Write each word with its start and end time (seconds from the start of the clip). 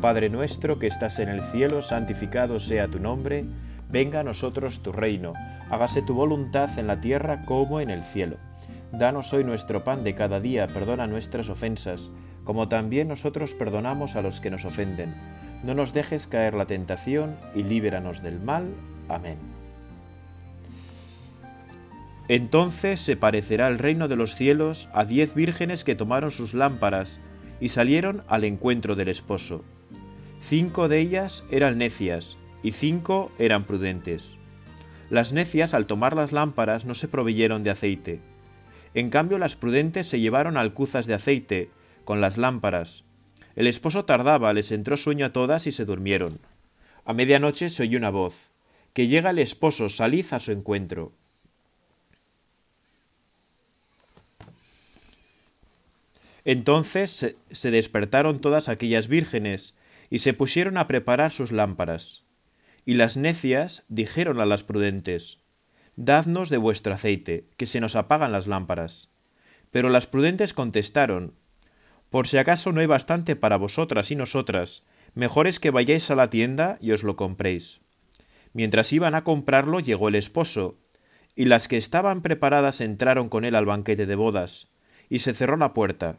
Padre 0.00 0.30
nuestro 0.30 0.78
que 0.78 0.86
estás 0.86 1.18
en 1.18 1.28
el 1.28 1.42
cielo, 1.42 1.82
santificado 1.82 2.58
sea 2.58 2.88
tu 2.88 2.98
nombre, 2.98 3.44
venga 3.90 4.20
a 4.20 4.24
nosotros 4.24 4.82
tu 4.82 4.92
reino, 4.92 5.34
hágase 5.68 6.00
tu 6.00 6.14
voluntad 6.14 6.78
en 6.78 6.86
la 6.86 7.02
tierra 7.02 7.42
como 7.44 7.80
en 7.80 7.90
el 7.90 8.02
cielo. 8.02 8.38
Danos 8.92 9.34
hoy 9.34 9.44
nuestro 9.44 9.84
pan 9.84 10.02
de 10.02 10.14
cada 10.14 10.40
día, 10.40 10.66
perdona 10.68 11.06
nuestras 11.06 11.50
ofensas, 11.50 12.10
como 12.44 12.66
también 12.66 13.08
nosotros 13.08 13.52
perdonamos 13.52 14.16
a 14.16 14.22
los 14.22 14.40
que 14.40 14.50
nos 14.50 14.64
ofenden. 14.64 15.14
No 15.64 15.74
nos 15.74 15.92
dejes 15.92 16.26
caer 16.26 16.54
la 16.54 16.64
tentación 16.64 17.36
y 17.54 17.62
líbranos 17.62 18.22
del 18.22 18.40
mal. 18.40 18.64
Amén. 19.08 19.36
Entonces 22.28 23.00
se 23.00 23.16
parecerá 23.16 23.68
el 23.68 23.78
reino 23.78 24.08
de 24.08 24.16
los 24.16 24.34
cielos 24.34 24.88
a 24.94 25.04
diez 25.04 25.34
vírgenes 25.34 25.84
que 25.84 25.94
tomaron 25.94 26.30
sus 26.30 26.54
lámparas 26.54 27.20
y 27.60 27.68
salieron 27.68 28.24
al 28.28 28.44
encuentro 28.44 28.96
del 28.96 29.08
esposo. 29.08 29.62
Cinco 30.40 30.88
de 30.88 30.98
ellas 30.98 31.44
eran 31.50 31.78
necias 31.78 32.36
y 32.62 32.72
cinco 32.72 33.30
eran 33.38 33.64
prudentes. 33.64 34.38
Las 35.10 35.32
necias 35.32 35.74
al 35.74 35.86
tomar 35.86 36.16
las 36.16 36.32
lámparas 36.32 36.84
no 36.84 36.94
se 36.94 37.08
proveyeron 37.08 37.62
de 37.62 37.70
aceite. 37.70 38.20
En 38.94 39.10
cambio 39.10 39.38
las 39.38 39.54
prudentes 39.54 40.08
se 40.08 40.18
llevaron 40.18 40.56
alcuzas 40.56 41.06
de 41.06 41.14
aceite 41.14 41.70
con 42.04 42.20
las 42.20 42.38
lámparas. 42.38 43.04
El 43.54 43.66
esposo 43.66 44.04
tardaba, 44.04 44.52
les 44.52 44.72
entró 44.72 44.96
sueño 44.96 45.26
a 45.26 45.32
todas 45.32 45.66
y 45.66 45.72
se 45.72 45.84
durmieron. 45.84 46.38
A 47.04 47.12
medianoche 47.12 47.68
se 47.68 47.82
oyó 47.82 47.98
una 47.98 48.10
voz, 48.10 48.52
que 48.92 49.06
llega 49.06 49.30
el 49.30 49.38
esposo, 49.38 49.88
salid 49.88 50.26
a 50.32 50.40
su 50.40 50.52
encuentro. 50.52 51.12
Entonces 56.44 57.36
se 57.50 57.70
despertaron 57.70 58.40
todas 58.40 58.68
aquellas 58.68 59.08
vírgenes 59.08 59.74
y 60.10 60.18
se 60.18 60.34
pusieron 60.34 60.76
a 60.76 60.88
preparar 60.88 61.32
sus 61.32 61.52
lámparas. 61.52 62.24
Y 62.84 62.94
las 62.94 63.16
necias 63.16 63.84
dijeron 63.88 64.40
a 64.40 64.46
las 64.46 64.64
prudentes, 64.64 65.38
Dadnos 65.96 66.48
de 66.50 66.56
vuestro 66.56 66.94
aceite, 66.94 67.48
que 67.56 67.66
se 67.66 67.80
nos 67.80 67.94
apagan 67.94 68.32
las 68.32 68.46
lámparas. 68.46 69.10
Pero 69.70 69.88
las 69.88 70.06
prudentes 70.06 70.52
contestaron, 70.52 71.34
Por 72.10 72.26
si 72.26 72.38
acaso 72.38 72.72
no 72.72 72.80
hay 72.80 72.86
bastante 72.86 73.36
para 73.36 73.56
vosotras 73.56 74.10
y 74.10 74.16
nosotras, 74.16 74.82
mejor 75.14 75.46
es 75.46 75.60
que 75.60 75.70
vayáis 75.70 76.10
a 76.10 76.16
la 76.16 76.30
tienda 76.30 76.78
y 76.80 76.92
os 76.92 77.04
lo 77.04 77.16
compréis. 77.16 77.80
Mientras 78.52 78.92
iban 78.92 79.14
a 79.14 79.22
comprarlo 79.22 79.78
llegó 79.78 80.08
el 80.08 80.16
esposo, 80.16 80.78
y 81.36 81.44
las 81.44 81.68
que 81.68 81.76
estaban 81.76 82.22
preparadas 82.22 82.80
entraron 82.80 83.28
con 83.28 83.44
él 83.44 83.54
al 83.54 83.66
banquete 83.66 84.06
de 84.06 84.16
bodas, 84.16 84.72
y 85.08 85.20
se 85.20 85.34
cerró 85.34 85.56
la 85.56 85.72
puerta. 85.72 86.18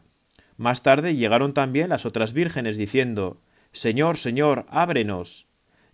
Más 0.56 0.82
tarde 0.82 1.16
llegaron 1.16 1.54
también 1.54 1.90
las 1.90 2.06
otras 2.06 2.32
vírgenes 2.32 2.76
diciendo, 2.76 3.42
Señor, 3.72 4.18
Señor, 4.18 4.66
ábrenos. 4.68 5.46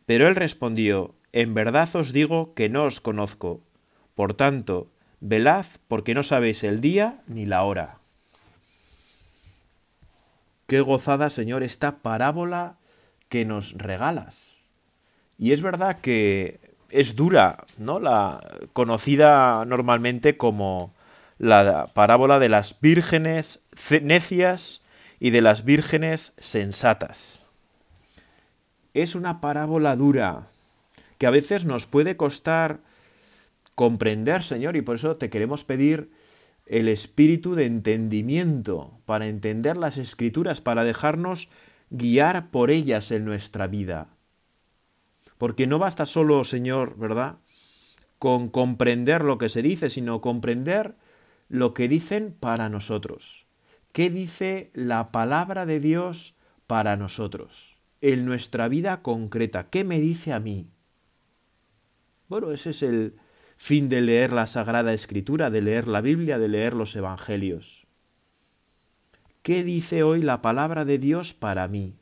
Pero 0.06 0.28
él 0.28 0.36
respondió, 0.36 1.14
En 1.32 1.54
verdad 1.54 1.94
os 1.94 2.12
digo 2.12 2.54
que 2.54 2.68
no 2.68 2.84
os 2.84 3.00
conozco. 3.00 3.60
Por 4.14 4.34
tanto, 4.34 4.90
velad 5.20 5.66
porque 5.86 6.14
no 6.14 6.22
sabéis 6.22 6.64
el 6.64 6.80
día 6.80 7.20
ni 7.26 7.46
la 7.46 7.62
hora. 7.62 7.98
Qué 10.66 10.80
gozada, 10.80 11.30
Señor, 11.30 11.62
esta 11.62 11.98
parábola 11.98 12.76
que 13.28 13.44
nos 13.44 13.72
regalas. 13.72 14.58
Y 15.38 15.52
es 15.52 15.62
verdad 15.62 16.00
que 16.00 16.60
es 16.90 17.16
dura, 17.16 17.64
¿no? 17.78 18.00
La 18.00 18.40
conocida 18.72 19.64
normalmente 19.66 20.36
como 20.36 20.92
la 21.38 21.86
parábola 21.94 22.38
de 22.38 22.48
las 22.48 22.80
vírgenes 22.80 23.62
necias 24.02 24.82
y 25.20 25.30
de 25.30 25.40
las 25.40 25.64
vírgenes 25.64 26.32
sensatas. 26.36 27.47
Es 28.94 29.14
una 29.14 29.40
parábola 29.40 29.96
dura 29.96 30.48
que 31.18 31.26
a 31.26 31.30
veces 31.30 31.64
nos 31.64 31.86
puede 31.86 32.16
costar 32.16 32.80
comprender, 33.74 34.42
Señor, 34.42 34.76
y 34.76 34.82
por 34.82 34.96
eso 34.96 35.14
te 35.14 35.30
queremos 35.30 35.64
pedir 35.64 36.10
el 36.66 36.88
espíritu 36.88 37.54
de 37.54 37.66
entendimiento 37.66 38.92
para 39.06 39.26
entender 39.26 39.76
las 39.76 39.98
escrituras, 39.98 40.60
para 40.60 40.84
dejarnos 40.84 41.48
guiar 41.90 42.50
por 42.50 42.70
ellas 42.70 43.10
en 43.10 43.24
nuestra 43.24 43.66
vida. 43.66 44.08
Porque 45.38 45.66
no 45.66 45.78
basta 45.78 46.04
solo, 46.04 46.44
Señor, 46.44 46.96
¿verdad?, 46.98 47.36
con 48.18 48.48
comprender 48.48 49.22
lo 49.22 49.38
que 49.38 49.48
se 49.48 49.62
dice, 49.62 49.90
sino 49.90 50.20
comprender 50.20 50.96
lo 51.48 51.72
que 51.72 51.88
dicen 51.88 52.34
para 52.38 52.68
nosotros. 52.68 53.46
¿Qué 53.92 54.10
dice 54.10 54.70
la 54.74 55.12
palabra 55.12 55.66
de 55.66 55.80
Dios 55.80 56.34
para 56.66 56.96
nosotros? 56.96 57.77
En 58.00 58.24
nuestra 58.24 58.68
vida 58.68 59.02
concreta. 59.02 59.70
¿Qué 59.70 59.84
me 59.84 60.00
dice 60.00 60.32
a 60.32 60.40
mí? 60.40 60.70
Bueno, 62.28 62.52
ese 62.52 62.70
es 62.70 62.82
el 62.82 63.16
fin 63.56 63.88
de 63.88 64.00
leer 64.00 64.32
la 64.32 64.46
Sagrada 64.46 64.92
Escritura, 64.92 65.50
de 65.50 65.62
leer 65.62 65.88
la 65.88 66.00
Biblia, 66.00 66.38
de 66.38 66.48
leer 66.48 66.74
los 66.74 66.94
Evangelios. 66.94 67.86
¿Qué 69.42 69.64
dice 69.64 70.02
hoy 70.02 70.22
la 70.22 70.42
palabra 70.42 70.84
de 70.84 70.98
Dios 70.98 71.34
para 71.34 71.66
mí? 71.68 71.94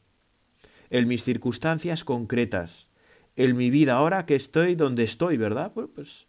En 0.90 1.08
mis 1.08 1.24
circunstancias 1.24 2.04
concretas, 2.04 2.88
en 3.36 3.56
mi 3.56 3.70
vida 3.70 3.94
ahora 3.94 4.26
que 4.26 4.34
estoy 4.34 4.74
donde 4.74 5.04
estoy, 5.04 5.36
¿verdad? 5.36 5.72
pues 5.72 6.26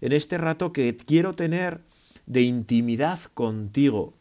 en 0.00 0.12
este 0.12 0.38
rato 0.38 0.72
que 0.72 0.96
quiero 0.96 1.34
tener 1.34 1.80
de 2.26 2.42
intimidad 2.42 3.20
contigo. 3.34 4.14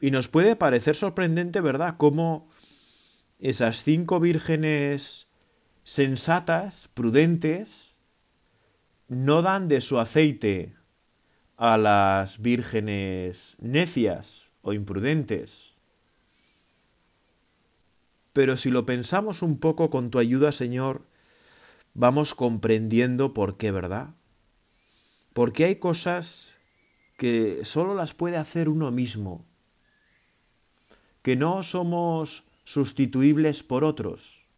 Y 0.00 0.10
nos 0.10 0.28
puede 0.28 0.56
parecer 0.56 0.96
sorprendente, 0.96 1.60
¿verdad?, 1.60 1.94
cómo 1.96 2.48
esas 3.38 3.84
cinco 3.84 4.20
vírgenes 4.20 5.28
sensatas, 5.84 6.88
prudentes, 6.94 7.96
no 9.08 9.42
dan 9.42 9.68
de 9.68 9.80
su 9.80 9.98
aceite 9.98 10.74
a 11.56 11.76
las 11.76 12.40
vírgenes 12.40 13.56
necias 13.60 14.50
o 14.62 14.72
imprudentes. 14.72 15.76
Pero 18.32 18.56
si 18.56 18.70
lo 18.70 18.84
pensamos 18.84 19.42
un 19.42 19.58
poco 19.58 19.90
con 19.90 20.10
tu 20.10 20.18
ayuda, 20.18 20.50
Señor, 20.50 21.06
vamos 21.94 22.34
comprendiendo 22.34 23.32
por 23.32 23.56
qué, 23.56 23.70
¿verdad? 23.70 24.14
Porque 25.32 25.64
hay 25.64 25.76
cosas 25.76 26.56
que 27.16 27.64
solo 27.64 27.94
las 27.94 28.12
puede 28.12 28.36
hacer 28.36 28.68
uno 28.68 28.90
mismo, 28.90 29.46
que 31.22 31.36
no 31.36 31.62
somos 31.62 32.44
sustituibles 32.64 33.62
por 33.62 33.84
otros. 33.84 34.48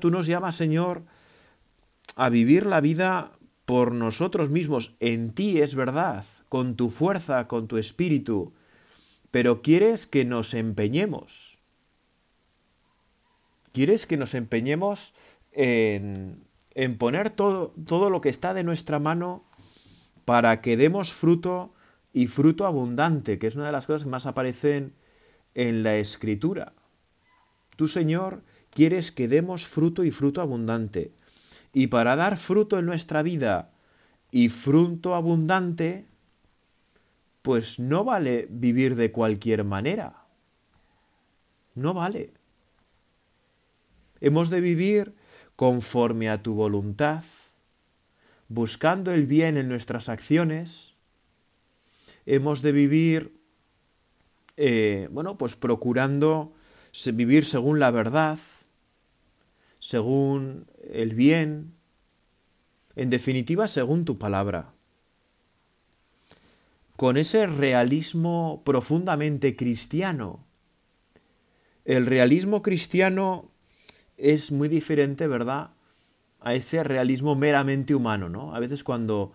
Tú 0.00 0.10
nos 0.10 0.26
llamas, 0.26 0.54
Señor, 0.54 1.02
a 2.16 2.28
vivir 2.28 2.66
la 2.66 2.80
vida 2.80 3.32
por 3.64 3.92
nosotros 3.92 4.50
mismos. 4.50 4.94
En 5.00 5.32
ti 5.32 5.60
es 5.60 5.74
verdad, 5.74 6.24
con 6.48 6.76
tu 6.76 6.90
fuerza, 6.90 7.48
con 7.48 7.66
tu 7.66 7.76
espíritu, 7.76 8.52
pero 9.30 9.62
quieres 9.62 10.06
que 10.06 10.24
nos 10.24 10.54
empeñemos. 10.54 11.58
Quieres 13.72 14.06
que 14.06 14.16
nos 14.16 14.34
empeñemos 14.34 15.14
en 15.52 16.44
en 16.74 16.96
poner 16.96 17.30
todo, 17.30 17.74
todo 17.86 18.10
lo 18.10 18.20
que 18.20 18.28
está 18.28 18.54
de 18.54 18.64
nuestra 18.64 18.98
mano 18.98 19.44
para 20.24 20.60
que 20.60 20.76
demos 20.76 21.12
fruto 21.12 21.74
y 22.12 22.26
fruto 22.26 22.66
abundante, 22.66 23.38
que 23.38 23.46
es 23.46 23.56
una 23.56 23.66
de 23.66 23.72
las 23.72 23.86
cosas 23.86 24.04
que 24.04 24.10
más 24.10 24.26
aparecen 24.26 24.94
en 25.54 25.82
la 25.82 25.96
escritura. 25.96 26.72
Tú, 27.76 27.88
Señor, 27.88 28.42
quieres 28.70 29.12
que 29.12 29.28
demos 29.28 29.66
fruto 29.66 30.04
y 30.04 30.10
fruto 30.10 30.40
abundante. 30.40 31.12
Y 31.72 31.88
para 31.88 32.16
dar 32.16 32.36
fruto 32.36 32.78
en 32.78 32.86
nuestra 32.86 33.22
vida 33.22 33.70
y 34.30 34.48
fruto 34.48 35.14
abundante, 35.14 36.06
pues 37.42 37.78
no 37.78 38.04
vale 38.04 38.46
vivir 38.50 38.96
de 38.96 39.12
cualquier 39.12 39.64
manera. 39.64 40.24
No 41.74 41.94
vale. 41.94 42.32
Hemos 44.20 44.50
de 44.50 44.60
vivir 44.60 45.14
conforme 45.56 46.28
a 46.28 46.42
tu 46.42 46.54
voluntad, 46.54 47.24
buscando 48.48 49.12
el 49.12 49.26
bien 49.26 49.56
en 49.56 49.68
nuestras 49.68 50.08
acciones, 50.08 50.94
hemos 52.26 52.62
de 52.62 52.72
vivir, 52.72 53.39
eh, 54.62 55.08
bueno, 55.10 55.38
pues 55.38 55.56
procurando 55.56 56.52
vivir 57.14 57.46
según 57.46 57.80
la 57.80 57.90
verdad, 57.90 58.38
según 59.78 60.66
el 60.92 61.14
bien, 61.14 61.72
en 62.94 63.08
definitiva, 63.08 63.68
según 63.68 64.04
tu 64.04 64.18
palabra. 64.18 64.74
Con 66.96 67.16
ese 67.16 67.46
realismo 67.46 68.60
profundamente 68.62 69.56
cristiano. 69.56 70.44
El 71.86 72.04
realismo 72.04 72.60
cristiano 72.60 73.50
es 74.18 74.52
muy 74.52 74.68
diferente, 74.68 75.26
¿verdad?, 75.26 75.70
a 76.40 76.52
ese 76.52 76.84
realismo 76.84 77.34
meramente 77.34 77.94
humano, 77.94 78.28
¿no? 78.28 78.54
A 78.54 78.60
veces 78.60 78.84
cuando 78.84 79.32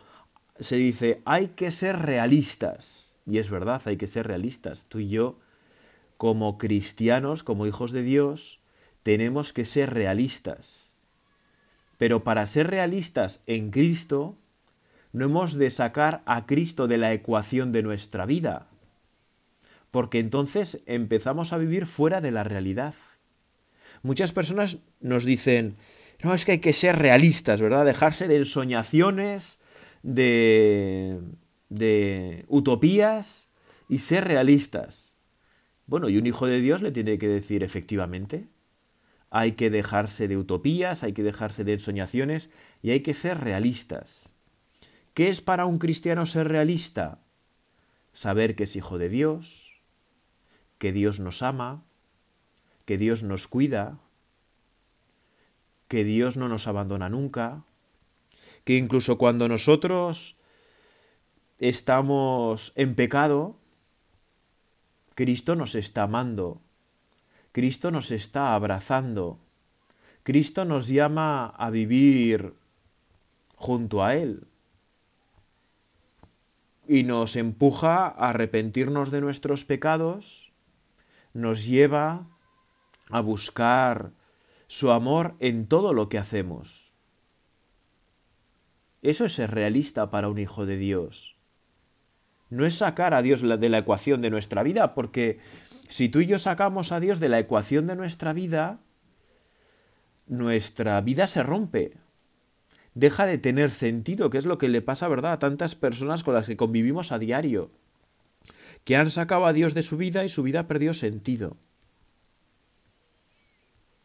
se 0.59 0.75
dice 0.75 1.23
hay 1.25 1.47
que 1.49 1.71
ser 1.71 1.97
realistas, 1.97 3.04
y 3.25 3.39
es 3.39 3.49
verdad, 3.49 3.81
hay 3.85 3.97
que 3.97 4.07
ser 4.07 4.27
realistas, 4.27 4.85
tú 4.87 4.99
y 4.99 5.09
yo, 5.09 5.39
como 6.17 6.57
cristianos, 6.57 7.43
como 7.43 7.65
hijos 7.65 7.91
de 7.91 8.03
Dios, 8.03 8.59
tenemos 9.03 9.53
que 9.53 9.65
ser 9.65 9.93
realistas. 9.93 10.95
Pero 11.97 12.23
para 12.23 12.45
ser 12.45 12.67
realistas 12.67 13.41
en 13.47 13.71
Cristo, 13.71 14.37
no 15.11 15.25
hemos 15.25 15.53
de 15.53 15.69
sacar 15.69 16.21
a 16.25 16.45
Cristo 16.45 16.87
de 16.87 16.97
la 16.97 17.13
ecuación 17.13 17.71
de 17.71 17.83
nuestra 17.83 18.25
vida, 18.25 18.67
porque 19.91 20.19
entonces 20.19 20.81
empezamos 20.85 21.53
a 21.53 21.57
vivir 21.57 21.85
fuera 21.85 22.21
de 22.21 22.31
la 22.31 22.43
realidad. 22.43 22.95
Muchas 24.03 24.33
personas 24.33 24.77
nos 24.99 25.23
dicen, 25.23 25.75
no, 26.21 26.33
es 26.33 26.45
que 26.45 26.53
hay 26.53 26.59
que 26.59 26.73
ser 26.73 26.97
realistas, 26.97 27.61
¿verdad? 27.61 27.85
Dejarse 27.85 28.27
de 28.27 28.37
ensoñaciones, 28.37 29.57
de, 30.03 31.19
de 31.75 32.45
utopías 32.47 33.49
y 33.89 33.99
ser 33.99 34.25
realistas. 34.25 35.17
Bueno, 35.87 36.09
y 36.09 36.17
un 36.17 36.25
hijo 36.25 36.47
de 36.47 36.61
Dios 36.61 36.81
le 36.81 36.91
tiene 36.91 37.17
que 37.17 37.27
decir 37.27 37.63
efectivamente, 37.63 38.47
hay 39.29 39.53
que 39.53 39.69
dejarse 39.69 40.27
de 40.27 40.37
utopías, 40.37 41.03
hay 41.03 41.13
que 41.13 41.23
dejarse 41.23 41.63
de 41.63 41.73
ensoñaciones 41.73 42.49
y 42.81 42.91
hay 42.91 43.01
que 43.01 43.13
ser 43.13 43.39
realistas. 43.39 44.29
¿Qué 45.13 45.29
es 45.29 45.41
para 45.41 45.65
un 45.65 45.77
cristiano 45.77 46.25
ser 46.25 46.47
realista? 46.47 47.19
Saber 48.13 48.55
que 48.55 48.63
es 48.63 48.75
hijo 48.75 48.97
de 48.97 49.09
Dios, 49.09 49.81
que 50.77 50.91
Dios 50.91 51.19
nos 51.19 51.41
ama, 51.41 51.83
que 52.85 52.97
Dios 52.97 53.23
nos 53.23 53.47
cuida, 53.47 53.99
que 55.87 56.03
Dios 56.03 56.37
no 56.37 56.49
nos 56.49 56.67
abandona 56.67 57.09
nunca, 57.09 57.65
que 58.63 58.77
incluso 58.77 59.17
cuando 59.17 59.47
nosotros 59.47 60.37
estamos 61.59 62.73
en 62.75 62.95
pecado, 62.95 63.57
Cristo 65.15 65.55
nos 65.55 65.75
está 65.75 66.03
amando, 66.03 66.61
Cristo 67.51 67.91
nos 67.91 68.11
está 68.11 68.53
abrazando, 68.53 69.39
Cristo 70.23 70.65
nos 70.65 70.87
llama 70.87 71.47
a 71.47 71.69
vivir 71.69 72.55
junto 73.55 74.03
a 74.03 74.15
Él 74.15 74.47
y 76.87 77.03
nos 77.03 77.35
empuja 77.35 78.07
a 78.07 78.29
arrepentirnos 78.29 79.11
de 79.11 79.21
nuestros 79.21 79.65
pecados, 79.65 80.51
nos 81.33 81.65
lleva 81.65 82.27
a 83.09 83.21
buscar 83.21 84.11
su 84.67 84.91
amor 84.91 85.35
en 85.39 85.67
todo 85.67 85.93
lo 85.93 86.09
que 86.09 86.17
hacemos. 86.17 86.95
Eso 89.01 89.25
es 89.25 89.33
ser 89.33 89.51
realista 89.51 90.09
para 90.09 90.29
un 90.29 90.39
hijo 90.39 90.65
de 90.65 90.77
Dios. 90.77 91.34
No 92.49 92.65
es 92.65 92.75
sacar 92.75 93.13
a 93.13 93.21
Dios 93.21 93.41
de 93.41 93.69
la 93.69 93.79
ecuación 93.79 94.21
de 94.21 94.29
nuestra 94.29 94.63
vida, 94.63 94.93
porque 94.93 95.39
si 95.89 96.09
tú 96.09 96.19
y 96.19 96.25
yo 96.25 96.39
sacamos 96.39 96.91
a 96.91 96.99
Dios 96.99 97.19
de 97.19 97.29
la 97.29 97.39
ecuación 97.39 97.87
de 97.87 97.95
nuestra 97.95 98.33
vida, 98.33 98.79
nuestra 100.27 100.99
vida 101.01 101.27
se 101.27 101.43
rompe. 101.43 101.93
Deja 102.93 103.25
de 103.25 103.37
tener 103.37 103.71
sentido, 103.71 104.29
que 104.29 104.37
es 104.37 104.45
lo 104.45 104.57
que 104.57 104.69
le 104.69 104.81
pasa, 104.81 105.07
¿verdad?, 105.07 105.33
a 105.33 105.39
tantas 105.39 105.75
personas 105.75 106.23
con 106.23 106.33
las 106.33 106.47
que 106.47 106.57
convivimos 106.57 107.11
a 107.11 107.19
diario, 107.19 107.69
que 108.83 108.95
han 108.95 109.11
sacado 109.11 109.45
a 109.45 109.53
Dios 109.53 109.73
de 109.73 109.83
su 109.83 109.97
vida 109.97 110.23
y 110.23 110.29
su 110.29 110.43
vida 110.43 110.67
perdió 110.67 110.93
sentido. 110.93 111.53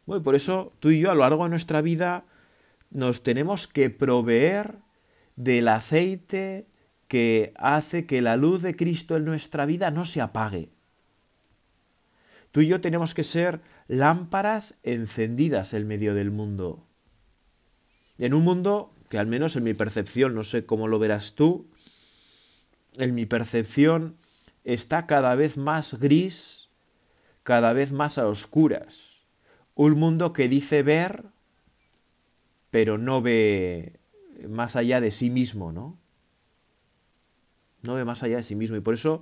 Bueno, 0.05 0.23
por 0.23 0.35
eso 0.35 0.73
tú 0.79 0.89
y 0.89 0.99
yo 0.99 1.11
a 1.11 1.15
lo 1.15 1.21
largo 1.21 1.43
de 1.43 1.51
nuestra 1.51 1.81
vida 1.81 2.25
nos 2.89 3.23
tenemos 3.23 3.67
que 3.67 3.89
proveer 3.89 4.79
del 5.35 5.69
aceite 5.69 6.67
que 7.11 7.51
hace 7.57 8.05
que 8.05 8.21
la 8.21 8.37
luz 8.37 8.61
de 8.61 8.77
Cristo 8.77 9.17
en 9.17 9.25
nuestra 9.25 9.65
vida 9.65 9.91
no 9.91 10.05
se 10.05 10.21
apague. 10.21 10.69
Tú 12.51 12.61
y 12.61 12.67
yo 12.67 12.79
tenemos 12.79 13.13
que 13.13 13.25
ser 13.25 13.59
lámparas 13.89 14.75
encendidas 14.83 15.73
en 15.73 15.89
medio 15.89 16.15
del 16.15 16.31
mundo. 16.31 16.87
En 18.17 18.33
un 18.33 18.45
mundo 18.45 18.93
que 19.09 19.17
al 19.19 19.27
menos 19.27 19.57
en 19.57 19.65
mi 19.65 19.73
percepción, 19.73 20.33
no 20.33 20.45
sé 20.45 20.65
cómo 20.65 20.87
lo 20.87 20.99
verás 20.99 21.35
tú, 21.35 21.67
en 22.95 23.13
mi 23.13 23.25
percepción 23.25 24.15
está 24.63 25.05
cada 25.05 25.35
vez 25.35 25.57
más 25.57 25.99
gris, 25.99 26.69
cada 27.43 27.73
vez 27.73 27.91
más 27.91 28.19
a 28.19 28.27
oscuras. 28.29 29.25
Un 29.75 29.99
mundo 29.99 30.31
que 30.31 30.47
dice 30.47 30.81
ver, 30.81 31.25
pero 32.69 32.97
no 32.97 33.21
ve 33.21 33.99
más 34.47 34.77
allá 34.77 35.01
de 35.01 35.11
sí 35.11 35.29
mismo, 35.29 35.73
¿no? 35.73 36.00
No 37.81 37.95
ve 37.95 38.05
más 38.05 38.23
allá 38.23 38.37
de 38.37 38.43
sí 38.43 38.55
mismo. 38.55 38.77
Y 38.77 38.81
por 38.81 38.93
eso 38.93 39.21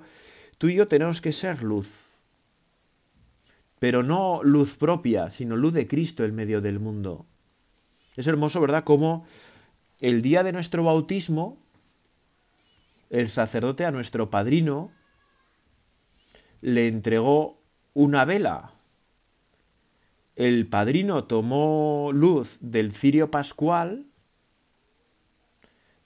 tú 0.57 0.67
y 0.67 0.75
yo 0.75 0.87
tenemos 0.87 1.21
que 1.21 1.31
ser 1.31 1.63
luz. 1.63 1.91
Pero 3.79 4.03
no 4.03 4.41
luz 4.43 4.75
propia, 4.75 5.29
sino 5.29 5.55
luz 5.55 5.73
de 5.73 5.87
Cristo 5.87 6.25
en 6.25 6.35
medio 6.35 6.61
del 6.61 6.79
mundo. 6.79 7.25
Es 8.15 8.27
hermoso, 8.27 8.59
¿verdad? 8.59 8.83
Como 8.83 9.25
el 10.01 10.21
día 10.21 10.43
de 10.43 10.51
nuestro 10.51 10.83
bautismo, 10.83 11.57
el 13.09 13.29
sacerdote 13.29 13.85
a 13.85 13.91
nuestro 13.91 14.29
padrino 14.29 14.91
le 16.61 16.87
entregó 16.87 17.61
una 17.93 18.25
vela 18.25 18.73
el 20.39 20.67
padrino 20.67 21.25
tomó 21.25 22.11
luz 22.13 22.59
del 22.61 22.93
cirio 22.93 23.29
pascual 23.29 24.05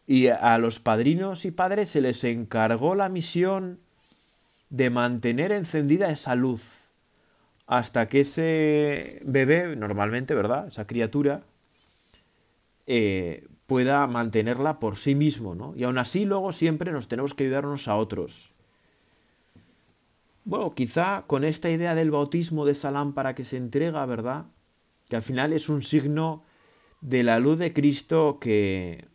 y 0.06 0.28
a 0.28 0.58
los 0.58 0.80
padrinos 0.80 1.46
y 1.46 1.52
padres 1.52 1.90
se 1.90 2.02
les 2.02 2.24
encargó 2.24 2.96
la 2.96 3.10
misión 3.10 3.80
de 4.70 4.90
mantener 4.90 5.52
encendida 5.52 6.10
esa 6.10 6.36
luz 6.36 6.84
hasta 7.68 8.10
que 8.10 8.22
ese 8.22 9.22
bebé, 9.26 9.76
normalmente, 9.76 10.36
¿verdad? 10.36 10.68
Esa 10.68 10.86
criatura, 10.86 11.44
eh, 12.86 13.48
pueda 13.66 14.06
mantenerla 14.08 14.80
por 14.80 14.98
sí 14.98 15.16
mismo, 15.16 15.56
¿no? 15.56 15.74
Y 15.76 15.84
aún 15.84 15.98
así 15.98 16.26
luego 16.26 16.52
siempre 16.52 16.92
nos 16.92 17.08
tenemos 17.08 17.34
que 17.34 17.46
ayudarnos 17.46 17.88
a 17.88 17.96
otros. 17.96 18.54
Bueno, 20.44 20.76
quizá 20.76 21.24
con 21.26 21.46
esta 21.46 21.70
idea 21.70 21.96
del 21.96 22.12
bautismo 22.12 22.66
de 22.66 22.74
esa 22.74 22.92
lámpara 22.92 23.34
que 23.34 23.46
se 23.46 23.56
entrega, 23.56 24.06
¿verdad? 24.06 24.46
Que 25.08 25.16
al 25.16 25.22
final 25.22 25.54
es 25.54 25.70
un 25.70 25.84
signo 25.84 26.44
de 27.00 27.24
la 27.24 27.40
luz 27.40 27.60
de 27.60 27.72
Cristo 27.72 28.40
que 28.42 29.08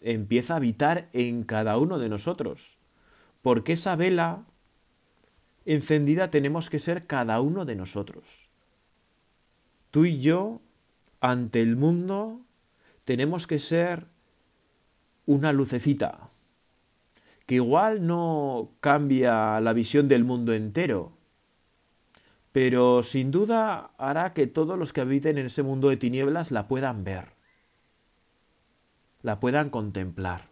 empieza 0.00 0.54
a 0.54 0.56
habitar 0.58 1.08
en 1.12 1.44
cada 1.44 1.78
uno 1.78 1.98
de 1.98 2.08
nosotros. 2.08 2.78
Porque 3.42 3.74
esa 3.74 3.96
vela 3.96 4.44
encendida 5.64 6.30
tenemos 6.30 6.70
que 6.70 6.78
ser 6.78 7.06
cada 7.06 7.40
uno 7.40 7.64
de 7.64 7.76
nosotros. 7.76 8.50
Tú 9.90 10.04
y 10.04 10.20
yo, 10.20 10.60
ante 11.20 11.60
el 11.60 11.76
mundo, 11.76 12.40
tenemos 13.04 13.46
que 13.46 13.58
ser 13.58 14.06
una 15.26 15.52
lucecita, 15.52 16.30
que 17.46 17.56
igual 17.56 18.06
no 18.06 18.72
cambia 18.80 19.60
la 19.60 19.72
visión 19.72 20.08
del 20.08 20.24
mundo 20.24 20.52
entero, 20.52 21.12
pero 22.52 23.02
sin 23.02 23.30
duda 23.30 23.90
hará 23.98 24.32
que 24.32 24.46
todos 24.46 24.78
los 24.78 24.92
que 24.92 25.02
habiten 25.02 25.36
en 25.38 25.46
ese 25.46 25.62
mundo 25.62 25.88
de 25.88 25.96
tinieblas 25.96 26.50
la 26.50 26.68
puedan 26.68 27.04
ver, 27.04 27.35
la 29.22 29.40
puedan 29.40 29.70
contemplar. 29.70 30.50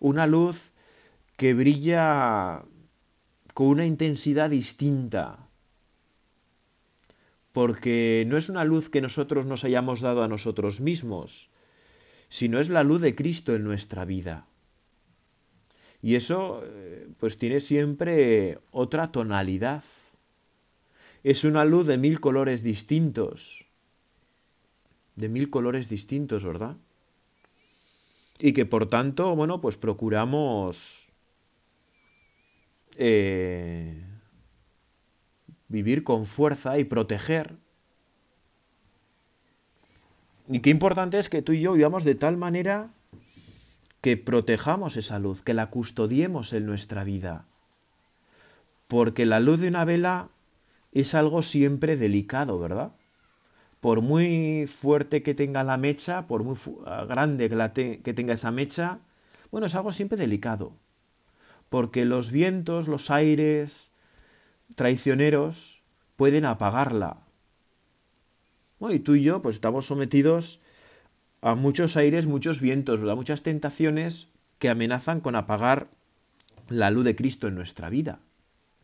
Una 0.00 0.26
luz 0.26 0.72
que 1.36 1.54
brilla 1.54 2.64
con 3.54 3.66
una 3.66 3.86
intensidad 3.86 4.50
distinta, 4.50 5.48
porque 7.52 8.24
no 8.28 8.36
es 8.36 8.48
una 8.48 8.64
luz 8.64 8.88
que 8.88 9.00
nosotros 9.00 9.46
nos 9.46 9.64
hayamos 9.64 10.00
dado 10.00 10.22
a 10.22 10.28
nosotros 10.28 10.80
mismos, 10.80 11.50
sino 12.28 12.60
es 12.60 12.68
la 12.68 12.84
luz 12.84 13.00
de 13.00 13.14
Cristo 13.14 13.54
en 13.54 13.64
nuestra 13.64 14.04
vida. 14.04 14.46
Y 16.02 16.14
eso 16.14 16.62
eh, 16.64 17.08
pues 17.18 17.38
tiene 17.38 17.60
siempre 17.60 18.58
otra 18.70 19.10
tonalidad. 19.10 19.82
Es 21.24 21.44
una 21.44 21.64
luz 21.64 21.86
de 21.86 21.98
mil 21.98 22.20
colores 22.20 22.62
distintos. 22.62 23.66
De 25.16 25.28
mil 25.28 25.50
colores 25.50 25.88
distintos, 25.88 26.44
¿verdad? 26.44 26.76
Y 28.38 28.52
que 28.52 28.66
por 28.66 28.86
tanto, 28.86 29.34
bueno, 29.34 29.60
pues 29.60 29.76
procuramos 29.76 31.12
eh, 32.96 34.04
vivir 35.68 36.04
con 36.04 36.26
fuerza 36.26 36.78
y 36.78 36.84
proteger. 36.84 37.56
Y 40.48 40.60
qué 40.60 40.70
importante 40.70 41.18
es 41.18 41.28
que 41.28 41.42
tú 41.42 41.52
y 41.52 41.60
yo 41.60 41.72
vivamos 41.72 42.04
de 42.04 42.14
tal 42.14 42.36
manera 42.36 42.90
que 44.00 44.16
protejamos 44.16 44.96
esa 44.96 45.18
luz, 45.18 45.42
que 45.42 45.54
la 45.54 45.70
custodiemos 45.70 46.52
en 46.52 46.66
nuestra 46.66 47.04
vida. 47.04 47.44
Porque 48.86 49.26
la 49.26 49.40
luz 49.40 49.60
de 49.60 49.68
una 49.68 49.84
vela 49.84 50.28
es 50.92 51.14
algo 51.14 51.42
siempre 51.42 51.96
delicado, 51.96 52.58
¿verdad? 52.58 52.92
Por 53.80 54.00
muy 54.02 54.66
fuerte 54.66 55.22
que 55.22 55.34
tenga 55.34 55.62
la 55.62 55.76
mecha, 55.76 56.26
por 56.26 56.42
muy 56.42 56.56
grande 57.08 57.48
que, 57.48 58.00
que 58.02 58.14
tenga 58.14 58.34
esa 58.34 58.50
mecha, 58.50 58.98
bueno, 59.50 59.66
es 59.66 59.74
algo 59.74 59.92
siempre 59.92 60.18
delicado. 60.18 60.72
Porque 61.68 62.04
los 62.04 62.30
vientos, 62.30 62.88
los 62.88 63.10
aires, 63.10 63.92
traicioneros 64.74 65.82
pueden 66.16 66.44
apagarla. 66.44 67.18
Y 68.80 68.98
tú 69.00 69.14
y 69.14 69.22
yo 69.22 69.42
pues 69.42 69.56
estamos 69.56 69.86
sometidos 69.86 70.60
a 71.40 71.54
muchos 71.54 71.96
aires, 71.96 72.26
muchos 72.26 72.60
vientos, 72.60 73.02
a 73.02 73.14
muchas 73.14 73.42
tentaciones 73.42 74.28
que 74.58 74.68
amenazan 74.68 75.20
con 75.20 75.36
apagar 75.36 75.88
la 76.68 76.90
luz 76.90 77.04
de 77.04 77.16
Cristo 77.16 77.48
en 77.48 77.54
nuestra 77.54 77.90
vida. 77.90 78.20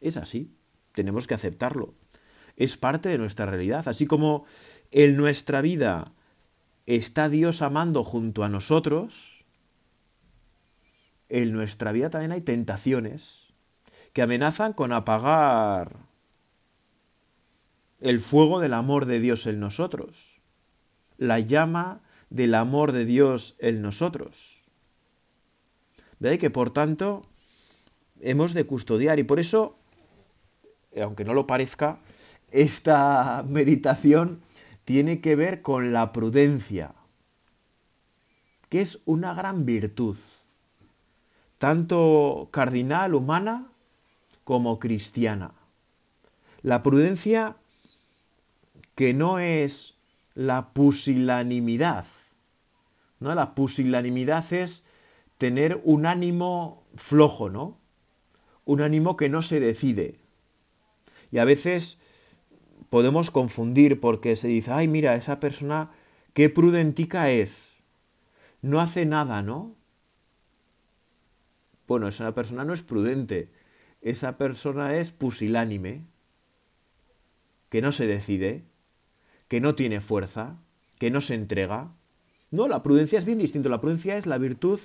Es 0.00 0.16
así, 0.16 0.52
tenemos 0.92 1.26
que 1.26 1.34
aceptarlo. 1.34 1.94
Es 2.56 2.76
parte 2.76 3.08
de 3.08 3.18
nuestra 3.18 3.46
realidad. 3.46 3.88
Así 3.88 4.06
como 4.06 4.44
en 4.90 5.16
nuestra 5.16 5.60
vida 5.60 6.04
está 6.86 7.28
Dios 7.28 7.62
amando 7.62 8.04
junto 8.04 8.44
a 8.44 8.48
nosotros, 8.48 9.44
en 11.28 11.52
nuestra 11.52 11.92
vida 11.92 12.10
también 12.10 12.32
hay 12.32 12.42
tentaciones 12.42 13.52
que 14.12 14.22
amenazan 14.22 14.72
con 14.72 14.92
apagar 14.92 15.96
el 18.00 18.20
fuego 18.20 18.60
del 18.60 18.74
amor 18.74 19.06
de 19.06 19.18
Dios 19.18 19.46
en 19.46 19.58
nosotros, 19.58 20.40
la 21.18 21.40
llama 21.40 22.02
del 22.30 22.54
amor 22.54 22.92
de 22.92 23.04
Dios 23.04 23.56
en 23.58 23.82
nosotros. 23.82 24.70
¿Veis 26.20 26.38
que 26.38 26.50
por 26.50 26.70
tanto 26.70 27.22
hemos 28.20 28.54
de 28.54 28.64
custodiar 28.66 29.18
y 29.18 29.24
por 29.24 29.40
eso, 29.40 29.76
aunque 31.00 31.24
no 31.24 31.34
lo 31.34 31.46
parezca, 31.46 31.98
esta 32.52 33.42
meditación 33.48 34.43
tiene 34.84 35.20
que 35.20 35.36
ver 35.36 35.62
con 35.62 35.92
la 35.92 36.12
prudencia, 36.12 36.94
que 38.68 38.80
es 38.80 39.00
una 39.04 39.34
gran 39.34 39.64
virtud, 39.64 40.16
tanto 41.58 42.48
cardinal 42.50 43.14
humana 43.14 43.68
como 44.44 44.78
cristiana. 44.78 45.52
La 46.62 46.82
prudencia 46.82 47.56
que 48.94 49.14
no 49.14 49.38
es 49.38 49.94
la 50.34 50.72
pusilanimidad. 50.72 52.06
¿no? 53.20 53.34
La 53.34 53.54
pusilanimidad 53.54 54.52
es 54.52 54.84
tener 55.38 55.80
un 55.84 56.06
ánimo 56.06 56.84
flojo, 56.96 57.50
¿no? 57.50 57.78
Un 58.64 58.82
ánimo 58.82 59.16
que 59.16 59.28
no 59.28 59.42
se 59.42 59.60
decide. 59.60 60.18
Y 61.32 61.38
a 61.38 61.44
veces 61.44 61.98
podemos 62.94 63.32
confundir 63.32 63.98
porque 63.98 64.36
se 64.36 64.46
dice, 64.46 64.70
ay, 64.70 64.86
mira, 64.86 65.16
esa 65.16 65.40
persona, 65.40 65.90
qué 66.32 66.48
prudentica 66.48 67.28
es. 67.28 67.82
No 68.62 68.80
hace 68.80 69.04
nada, 69.04 69.42
¿no? 69.42 69.74
Bueno, 71.88 72.06
esa 72.06 72.32
persona 72.36 72.64
no 72.64 72.72
es 72.72 72.82
prudente. 72.82 73.50
Esa 74.00 74.38
persona 74.38 74.96
es 74.96 75.10
pusilánime, 75.10 76.04
que 77.68 77.82
no 77.82 77.90
se 77.90 78.06
decide, 78.06 78.62
que 79.48 79.60
no 79.60 79.74
tiene 79.74 80.00
fuerza, 80.00 80.60
que 81.00 81.10
no 81.10 81.20
se 81.20 81.34
entrega. 81.34 81.90
No, 82.52 82.68
la 82.68 82.84
prudencia 82.84 83.18
es 83.18 83.24
bien 83.24 83.38
distinto. 83.38 83.70
La 83.70 83.80
prudencia 83.80 84.16
es 84.16 84.26
la 84.26 84.38
virtud 84.38 84.78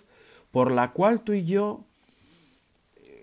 por 0.49 0.71
la 0.71 0.93
cual 0.93 1.21
tú 1.21 1.33
y 1.33 1.45
yo, 1.45 1.85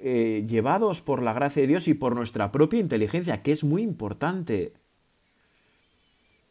eh, 0.00 0.44
llevados 0.48 1.00
por 1.00 1.22
la 1.22 1.32
gracia 1.32 1.62
de 1.62 1.68
Dios 1.68 1.88
y 1.88 1.94
por 1.94 2.14
nuestra 2.14 2.52
propia 2.52 2.80
inteligencia, 2.80 3.42
que 3.42 3.52
es 3.52 3.64
muy 3.64 3.82
importante, 3.82 4.72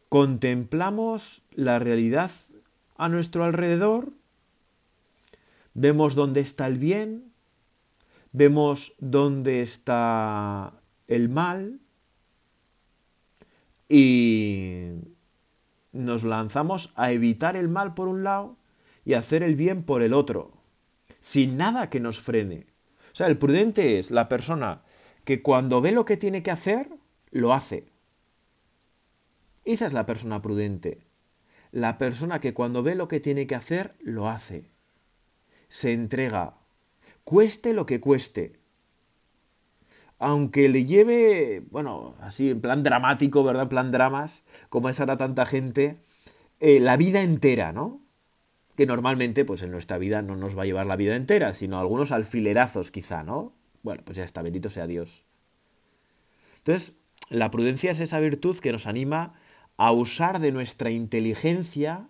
contemplamos 0.08 1.42
la 1.52 1.78
realidad 1.78 2.30
a 2.96 3.08
nuestro 3.08 3.44
alrededor, 3.44 4.12
vemos 5.74 6.14
dónde 6.14 6.40
está 6.40 6.66
el 6.66 6.78
bien, 6.78 7.32
vemos 8.32 8.94
dónde 8.98 9.62
está 9.62 10.72
el 11.08 11.28
mal, 11.28 11.80
y 13.88 14.90
nos 15.92 16.24
lanzamos 16.24 16.92
a 16.96 17.12
evitar 17.12 17.56
el 17.56 17.68
mal 17.68 17.94
por 17.94 18.08
un 18.08 18.24
lado 18.24 18.56
y 19.04 19.14
hacer 19.14 19.42
el 19.42 19.56
bien 19.56 19.82
por 19.82 20.02
el 20.02 20.12
otro, 20.12 20.52
sin 21.20 21.56
nada 21.56 21.88
que 21.88 22.00
nos 22.00 22.20
frene. 22.20 22.66
O 23.16 23.18
sea, 23.18 23.28
el 23.28 23.38
prudente 23.38 23.98
es 23.98 24.10
la 24.10 24.28
persona 24.28 24.82
que 25.24 25.40
cuando 25.40 25.80
ve 25.80 25.90
lo 25.90 26.04
que 26.04 26.18
tiene 26.18 26.42
que 26.42 26.50
hacer, 26.50 26.90
lo 27.30 27.54
hace. 27.54 27.86
Esa 29.64 29.86
es 29.86 29.94
la 29.94 30.04
persona 30.04 30.42
prudente. 30.42 31.06
La 31.72 31.96
persona 31.96 32.40
que 32.40 32.52
cuando 32.52 32.82
ve 32.82 32.94
lo 32.94 33.08
que 33.08 33.18
tiene 33.18 33.46
que 33.46 33.54
hacer, 33.54 33.94
lo 34.00 34.28
hace. 34.28 34.68
Se 35.70 35.94
entrega. 35.94 36.58
Cueste 37.24 37.72
lo 37.72 37.86
que 37.86 38.00
cueste 38.00 38.60
aunque 40.18 40.68
le 40.68 40.84
lleve, 40.84 41.62
bueno, 41.70 42.16
así 42.20 42.50
en 42.50 42.60
plan 42.60 42.82
dramático, 42.82 43.44
¿verdad? 43.44 43.62
En 43.62 43.68
plan 43.70 43.90
dramas, 43.92 44.42
como 44.68 44.90
es 44.90 45.00
ahora 45.00 45.16
tanta 45.16 45.46
gente, 45.46 46.02
eh, 46.60 46.80
la 46.80 46.98
vida 46.98 47.22
entera, 47.22 47.72
¿no? 47.72 48.05
Que 48.76 48.86
normalmente, 48.86 49.44
pues 49.44 49.62
en 49.62 49.70
nuestra 49.70 49.98
vida 49.98 50.22
no 50.22 50.36
nos 50.36 50.56
va 50.56 50.62
a 50.62 50.66
llevar 50.66 50.86
la 50.86 50.96
vida 50.96 51.16
entera, 51.16 51.54
sino 51.54 51.78
algunos 51.78 52.12
alfilerazos 52.12 52.90
quizá, 52.90 53.22
¿no? 53.22 53.54
Bueno, 53.82 54.02
pues 54.04 54.16
ya 54.16 54.24
está, 54.24 54.42
bendito 54.42 54.68
sea 54.68 54.86
Dios. 54.86 55.24
Entonces, 56.58 56.98
la 57.30 57.50
prudencia 57.50 57.90
es 57.90 58.00
esa 58.00 58.20
virtud 58.20 58.58
que 58.58 58.72
nos 58.72 58.86
anima 58.86 59.34
a 59.76 59.92
usar 59.92 60.40
de 60.40 60.52
nuestra 60.52 60.90
inteligencia 60.90 62.08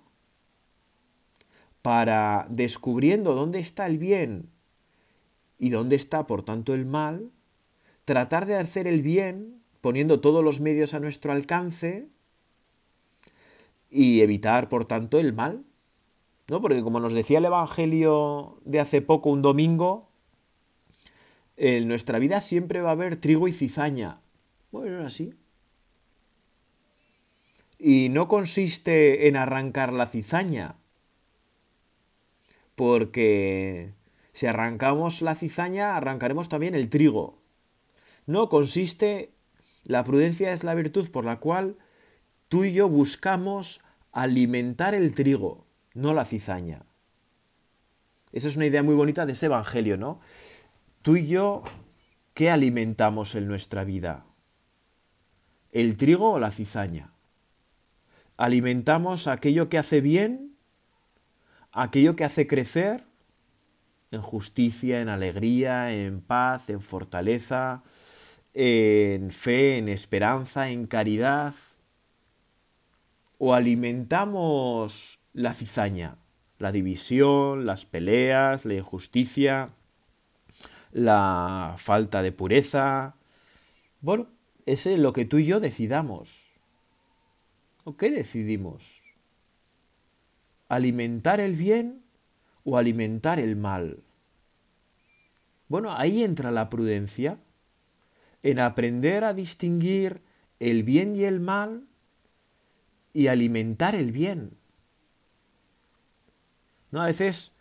para, 1.83 2.47
descubriendo 2.51 3.35
dónde 3.35 3.61
está 3.61 3.87
el 3.87 3.99
bien 3.99 4.51
y 5.59 5.71
dónde 5.71 5.97
está, 5.97 6.27
por 6.27 6.43
tanto, 6.43 6.75
el 6.75 6.85
mal, 6.85 7.31
tratar 8.05 8.47
de 8.47 8.57
hacer 8.57 8.87
el 8.87 9.03
bien 9.03 9.63
poniendo 9.81 10.21
todos 10.21 10.43
los 10.43 10.61
medios 10.61 10.95
a 10.95 11.01
nuestro 11.01 11.33
alcance 11.33 12.09
y 13.91 14.21
evitar, 14.21 14.69
por 14.69 14.85
tanto, 14.85 15.19
el 15.19 15.33
mal. 15.33 15.65
¿No? 16.49 16.61
Porque 16.61 16.83
como 16.83 17.01
nos 17.01 17.13
decía 17.13 17.39
el 17.39 17.45
Evangelio 17.45 18.61
de 18.65 18.81
hace 18.81 19.03
poco, 19.03 19.31
un 19.31 19.43
domingo, 19.43 20.09
en 21.57 21.89
nuestra 21.89 22.19
vida 22.19 22.41
siempre 22.41 22.81
va 22.81 22.91
a 22.91 22.93
haber 22.93 23.17
trigo 23.17 23.49
y 23.49 23.53
cizaña. 23.53 24.21
Bueno, 24.71 25.01
es 25.01 25.07
así. 25.07 25.35
Y 27.79 28.09
no 28.11 28.29
consiste 28.29 29.29
en 29.29 29.37
arrancar 29.37 29.93
la 29.93 30.07
cizaña, 30.07 30.77
porque 32.75 33.93
si 34.33 34.47
arrancamos 34.47 35.21
la 35.23 35.35
cizaña, 35.35 35.97
arrancaremos 35.97 36.49
también 36.49 36.75
el 36.75 36.89
trigo. 36.89 37.39
No, 38.27 38.49
consiste, 38.49 39.31
la 39.85 40.05
prudencia 40.05 40.53
es 40.53 40.65
la 40.65 40.75
virtud 40.75 41.11
por 41.11 41.25
la 41.25 41.39
cual 41.39 41.77
tú 42.49 42.65
y 42.65 42.73
yo 42.73 42.89
buscamos 42.89 43.83
alimentar 44.13 44.95
el 44.95 45.15
trigo, 45.15 45.66
no 45.97 46.13
la 46.13 46.25
cizaña. 46.25 46.83
Esa 48.31 48.49
es 48.49 48.57
una 48.57 48.67
idea 48.67 48.83
muy 48.83 48.95
bonita 48.95 49.25
de 49.25 49.33
ese 49.33 49.47
Evangelio, 49.47 49.97
¿no? 49.97 50.21
Tú 51.03 51.17
y 51.17 51.27
yo, 51.27 51.65
¿qué 52.35 52.51
alimentamos 52.51 53.35
en 53.35 53.49
nuestra 53.49 53.83
vida? 53.83 54.27
¿El 55.73 55.97
trigo 55.97 56.33
o 56.33 56.39
la 56.39 56.51
cizaña? 56.51 57.13
¿Alimentamos 58.37 59.27
aquello 59.27 59.71
que 59.71 59.79
hace 59.79 60.03
bien? 60.03 60.57
¿Aquello 61.73 62.15
que 62.15 62.25
hace 62.25 62.47
crecer? 62.47 63.05
En 64.11 64.21
justicia, 64.21 65.01
en 65.01 65.09
alegría, 65.09 65.93
en 65.93 66.21
paz, 66.21 66.69
en 66.69 66.83
fortaleza, 66.83 67.83
en 68.53 69.31
fe, 69.31 69.79
en 69.79 69.89
esperanza, 69.89 70.69
en 70.69 70.87
caridad? 70.87 71.55
¿O 73.39 73.55
alimentamos 73.55 75.16
la 75.37 75.53
cizaña, 75.53 76.17
la 76.59 76.73
división, 76.73 77.67
las 77.67 77.85
peleas, 77.85 78.65
la 78.65 78.73
injusticia, 78.73 79.69
la 80.93 81.75
falta 81.77 82.23
de 82.23 82.33
pureza? 82.33 83.17
Bueno, 84.01 84.29
es 84.65 84.87
lo 84.87 85.13
que 85.13 85.27
tú 85.27 85.37
y 85.37 85.45
yo 85.45 85.61
decidamos. 85.61 86.55
¿O 87.85 87.99
qué 87.99 88.11
decidimos? 88.11 89.15
¿Alimentar 90.69 91.39
el 91.39 91.55
bien 91.55 92.03
o 92.65 92.79
alimentar 92.79 93.39
el 93.39 93.57
mal? 93.57 94.03
Bueno, 95.69 95.95
ahí 95.95 96.25
entra 96.25 96.51
la 96.51 96.71
prudencia 96.71 97.39
en 98.43 98.59
aprender 98.59 99.23
a 99.23 99.35
distinguir 99.35 100.23
el 100.61 100.83
bien 100.83 101.15
y 101.15 101.25
el 101.25 101.41
mal 101.41 101.87
y 103.13 103.27
alimentar 103.27 103.95
el 103.95 104.13
bien. 104.13 104.57
A 107.03 107.07
veces 107.07 107.53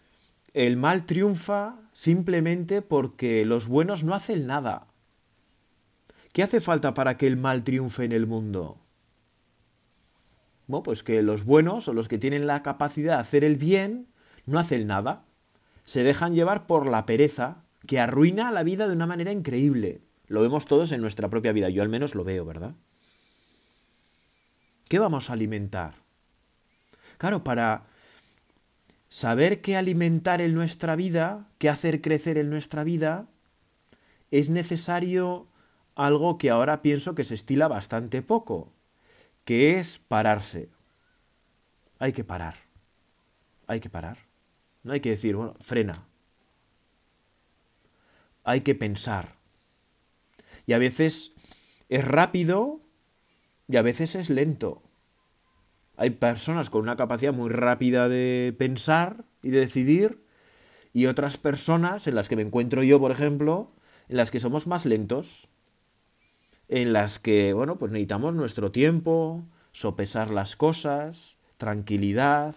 el 0.53 0.77
mal 0.77 1.05
triunfa 1.05 1.79
simplemente 1.91 2.81
porque 2.81 3.45
los 3.45 3.67
buenos 3.67 4.03
no 4.03 4.15
hacen 4.15 4.47
nada. 4.47 4.87
¿Qué 6.31 6.43
hace 6.43 6.59
falta 6.59 6.93
para 6.93 7.17
que 7.17 7.27
el 7.27 7.37
mal 7.37 7.63
triunfe 7.63 8.05
en 8.05 8.11
el 8.11 8.27
mundo? 8.27 8.77
Bueno, 10.67 10.83
pues 10.83 11.03
que 11.03 11.21
los 11.21 11.45
buenos 11.45 11.87
o 11.87 11.93
los 11.93 12.07
que 12.07 12.17
tienen 12.17 12.47
la 12.47 12.63
capacidad 12.63 13.15
de 13.15 13.21
hacer 13.21 13.43
el 13.43 13.57
bien 13.57 14.07
no 14.45 14.59
hacen 14.59 14.87
nada. 14.87 15.25
Se 15.85 16.03
dejan 16.03 16.33
llevar 16.33 16.67
por 16.67 16.87
la 16.87 17.05
pereza 17.05 17.63
que 17.85 17.99
arruina 17.99 18.51
la 18.51 18.63
vida 18.63 18.87
de 18.87 18.93
una 18.93 19.05
manera 19.05 19.31
increíble. 19.31 20.01
Lo 20.27 20.41
vemos 20.41 20.65
todos 20.65 20.91
en 20.91 21.01
nuestra 21.01 21.29
propia 21.29 21.51
vida, 21.51 21.69
yo 21.69 21.81
al 21.81 21.89
menos 21.89 22.15
lo 22.15 22.23
veo, 22.23 22.45
¿verdad? 22.45 22.73
¿Qué 24.89 24.99
vamos 24.99 25.29
a 25.29 25.33
alimentar? 25.33 25.95
Claro, 27.17 27.43
para 27.43 27.83
saber 29.15 29.61
qué 29.61 29.77
alimentar 29.77 30.41
en 30.41 30.53
nuestra 30.53 30.97
vida, 30.97 31.47
qué 31.57 31.69
hacer 31.69 32.01
crecer 32.01 32.37
en 32.37 32.49
nuestra 32.49 32.83
vida, 32.83 33.29
es 34.29 34.49
necesario 34.49 35.47
algo 35.95 36.37
que 36.37 36.49
ahora 36.49 36.81
pienso 36.81 37.15
que 37.15 37.23
se 37.23 37.33
estila 37.33 37.69
bastante 37.69 38.21
poco, 38.21 38.73
que 39.45 39.79
es 39.79 39.99
pararse. 39.99 40.67
Hay 41.97 42.11
que 42.11 42.25
parar. 42.25 42.55
Hay 43.67 43.79
que 43.79 43.89
parar. 43.89 44.17
No 44.83 44.91
hay 44.91 44.99
que 44.99 45.11
decir, 45.11 45.37
bueno, 45.37 45.55
frena. 45.61 46.03
Hay 48.43 48.61
que 48.61 48.75
pensar. 48.75 49.35
Y 50.65 50.73
a 50.73 50.77
veces 50.77 51.31
es 51.87 52.03
rápido 52.03 52.81
y 53.69 53.77
a 53.77 53.81
veces 53.81 54.15
es 54.15 54.29
lento. 54.29 54.84
Hay 55.97 56.11
personas 56.11 56.69
con 56.69 56.81
una 56.81 56.95
capacidad 56.95 57.33
muy 57.33 57.49
rápida 57.49 58.09
de 58.09 58.53
pensar 58.57 59.25
y 59.41 59.49
de 59.49 59.59
decidir 59.59 60.25
y 60.93 61.07
otras 61.07 61.37
personas 61.37 62.07
en 62.07 62.15
las 62.15 62.29
que 62.29 62.35
me 62.35 62.41
encuentro 62.41 62.81
yo, 62.81 62.99
por 62.99 63.11
ejemplo, 63.11 63.71
en 64.07 64.17
las 64.17 64.31
que 64.31 64.39
somos 64.39 64.67
más 64.67 64.85
lentos, 64.85 65.49
en 66.67 66.93
las 66.93 67.19
que, 67.19 67.53
bueno, 67.53 67.77
pues 67.77 67.91
necesitamos 67.91 68.33
nuestro 68.33 68.71
tiempo, 68.71 69.45
sopesar 69.71 70.31
las 70.31 70.55
cosas, 70.55 71.37
tranquilidad. 71.57 72.55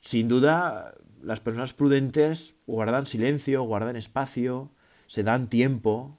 Sin 0.00 0.28
duda, 0.28 0.94
las 1.22 1.40
personas 1.40 1.74
prudentes 1.74 2.56
guardan 2.66 3.06
silencio, 3.06 3.62
guardan 3.62 3.96
espacio, 3.96 4.70
se 5.06 5.22
dan 5.22 5.48
tiempo, 5.48 6.18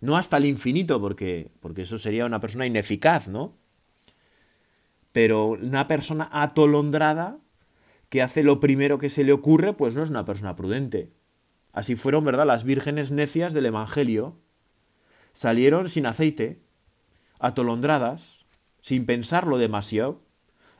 no 0.00 0.16
hasta 0.16 0.36
el 0.36 0.44
infinito, 0.44 1.00
porque, 1.00 1.50
porque 1.60 1.82
eso 1.82 1.98
sería 1.98 2.26
una 2.26 2.40
persona 2.40 2.66
ineficaz, 2.66 3.26
¿no? 3.28 3.56
Pero 5.14 5.50
una 5.50 5.86
persona 5.86 6.28
atolondrada 6.32 7.38
que 8.08 8.20
hace 8.20 8.42
lo 8.42 8.58
primero 8.58 8.98
que 8.98 9.08
se 9.08 9.22
le 9.22 9.32
ocurre, 9.32 9.72
pues 9.72 9.94
no 9.94 10.02
es 10.02 10.10
una 10.10 10.24
persona 10.24 10.56
prudente. 10.56 11.12
Así 11.72 11.94
fueron, 11.94 12.24
¿verdad?, 12.24 12.46
las 12.46 12.64
vírgenes 12.64 13.12
necias 13.12 13.52
del 13.52 13.66
Evangelio. 13.66 14.36
Salieron 15.32 15.88
sin 15.88 16.06
aceite, 16.06 16.58
atolondradas, 17.38 18.44
sin 18.80 19.06
pensarlo 19.06 19.56
demasiado, 19.56 20.20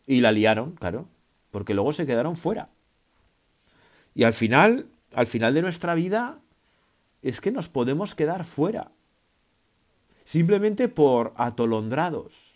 y 0.05 0.21
la 0.21 0.33
liaron, 0.33 0.73
claro, 0.73 1.07
porque 1.53 1.73
luego 1.73 1.93
se 1.93 2.05
quedaron 2.05 2.37
fuera. 2.37 2.71
Y 4.17 4.25
al 4.25 4.33
final, 4.33 4.89
al 5.15 5.29
final 5.29 5.55
de 5.55 5.63
nuestra 5.63 5.95
vida, 5.95 6.41
es 7.23 7.41
que 7.41 7.53
nos 7.53 7.69
podemos 7.69 8.17
quedar 8.17 8.45
fuera. 8.45 8.91
Simplemente 10.25 10.89
por 10.89 11.35
atolondrados, 11.37 12.54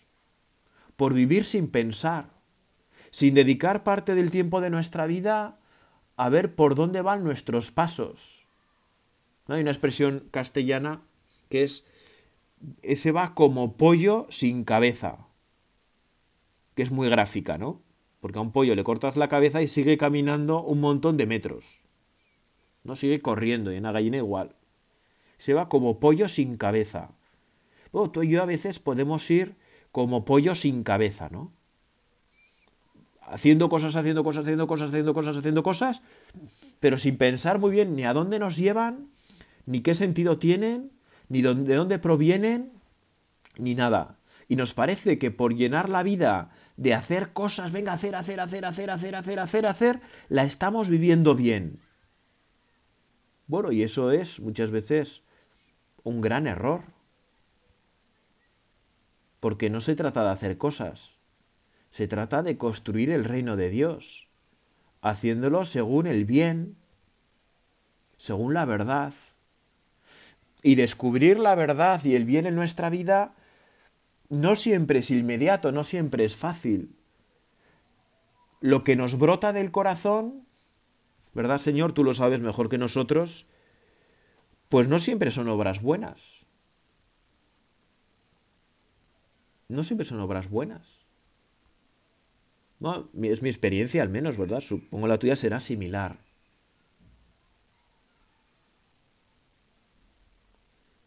por 0.99 1.13
vivir 1.13 1.45
sin 1.45 1.69
pensar, 1.69 2.29
sin 3.09 3.33
dedicar 3.33 3.83
parte 3.85 4.15
del 4.15 4.31
tiempo 4.31 4.59
de 4.59 4.69
nuestra 4.69 5.07
vida 5.07 5.57
a 6.17 6.27
ver 6.27 6.55
por 6.55 6.75
dónde 6.75 7.01
van 7.01 7.23
nuestros 7.23 7.71
pasos. 7.71 8.49
Hay 9.47 9.61
una 9.61 9.71
expresión 9.71 10.27
castellana 10.29 11.01
que 11.47 11.63
es, 11.63 11.85
ese 12.81 13.13
va 13.13 13.33
como 13.33 13.77
pollo 13.77 14.27
sin 14.29 14.65
cabeza, 14.65 15.27
que 16.75 16.81
es 16.81 16.91
muy 16.91 17.07
gráfica, 17.07 17.57
¿no? 17.57 17.81
Porque 18.19 18.39
a 18.39 18.41
un 18.41 18.51
pollo 18.51 18.75
le 18.75 18.83
cortas 18.83 19.15
la 19.15 19.29
cabeza 19.29 19.61
y 19.61 19.69
sigue 19.69 19.97
caminando 19.97 20.61
un 20.61 20.81
montón 20.81 21.15
de 21.15 21.27
metros. 21.27 21.85
No 22.83 22.97
sigue 22.97 23.21
corriendo 23.21 23.71
y 23.71 23.77
en 23.77 23.83
la 23.83 23.93
gallina 23.93 24.17
igual. 24.17 24.53
Se 25.37 25.53
va 25.53 25.69
como 25.69 26.01
pollo 26.01 26.27
sin 26.27 26.57
cabeza. 26.57 27.11
Bueno, 27.93 28.11
tú 28.11 28.23
y 28.23 28.31
yo 28.31 28.41
a 28.43 28.45
veces 28.45 28.79
podemos 28.79 29.31
ir 29.31 29.55
como 29.91 30.25
pollo 30.25 30.55
sin 30.55 30.83
cabeza, 30.83 31.29
¿no? 31.29 31.51
haciendo 33.29 33.69
cosas, 33.69 33.95
haciendo 33.95 34.23
cosas, 34.23 34.43
haciendo 34.43 34.67
cosas, 34.67 34.89
haciendo 34.89 35.13
cosas, 35.13 35.37
haciendo 35.37 35.63
cosas, 35.63 36.01
pero 36.79 36.97
sin 36.97 37.17
pensar 37.17 37.59
muy 37.59 37.71
bien 37.71 37.95
ni 37.95 38.05
a 38.05 38.13
dónde 38.13 38.39
nos 38.39 38.57
llevan, 38.57 39.09
ni 39.65 39.81
qué 39.81 39.95
sentido 39.95 40.39
tienen, 40.39 40.91
ni 41.27 41.41
de 41.41 41.75
dónde 41.75 41.99
provienen, 41.99 42.71
ni 43.57 43.75
nada. 43.75 44.17
Y 44.47 44.55
nos 44.55 44.73
parece 44.73 45.19
que 45.19 45.29
por 45.29 45.55
llenar 45.55 45.89
la 45.89 46.01
vida 46.01 46.49
de 46.75 46.95
hacer 46.95 47.33
cosas, 47.33 47.71
venga, 47.71 47.93
hacer, 47.93 48.15
hacer, 48.15 48.39
hacer, 48.39 48.65
hacer, 48.65 48.89
hacer, 48.89 49.15
hacer, 49.15 49.39
hacer, 49.39 49.65
hacer, 49.65 50.01
la 50.27 50.43
estamos 50.43 50.89
viviendo 50.89 51.35
bien. 51.35 51.79
Bueno, 53.45 53.71
y 53.71 53.83
eso 53.83 54.11
es 54.11 54.39
muchas 54.39 54.71
veces 54.71 55.23
un 56.03 56.21
gran 56.21 56.47
error. 56.47 56.83
Porque 59.39 59.69
no 59.69 59.81
se 59.81 59.95
trata 59.95 60.23
de 60.23 60.29
hacer 60.29 60.57
cosas, 60.57 61.19
se 61.89 62.07
trata 62.07 62.43
de 62.43 62.57
construir 62.57 63.09
el 63.09 63.23
reino 63.23 63.55
de 63.55 63.69
Dios, 63.69 64.27
haciéndolo 65.01 65.65
según 65.65 66.07
el 66.07 66.25
bien, 66.25 66.77
según 68.17 68.53
la 68.53 68.65
verdad. 68.65 69.13
Y 70.61 70.75
descubrir 70.75 71.39
la 71.39 71.55
verdad 71.55 72.03
y 72.03 72.15
el 72.15 72.25
bien 72.25 72.45
en 72.45 72.55
nuestra 72.55 72.89
vida 72.89 73.33
no 74.29 74.55
siempre 74.55 74.99
es 74.99 75.09
inmediato, 75.09 75.71
no 75.71 75.83
siempre 75.83 76.25
es 76.25 76.35
fácil. 76.35 76.95
Lo 78.61 78.83
que 78.83 78.95
nos 78.95 79.17
brota 79.17 79.53
del 79.53 79.71
corazón, 79.71 80.45
¿verdad 81.33 81.57
Señor? 81.57 81.93
Tú 81.93 82.03
lo 82.03 82.13
sabes 82.13 82.41
mejor 82.41 82.69
que 82.69 82.77
nosotros, 82.77 83.45
pues 84.67 84.87
no 84.87 84.99
siempre 84.99 85.31
son 85.31 85.47
obras 85.47 85.81
buenas. 85.81 86.38
No 89.69 89.83
siempre 89.83 90.05
son 90.05 90.19
obras 90.19 90.49
buenas. 90.49 91.05
No, 92.79 93.09
es 93.21 93.41
mi 93.41 93.49
experiencia 93.49 94.01
al 94.01 94.09
menos, 94.09 94.37
¿verdad? 94.37 94.61
Supongo 94.61 95.07
la 95.07 95.19
tuya 95.19 95.35
será 95.35 95.59
similar. 95.59 96.17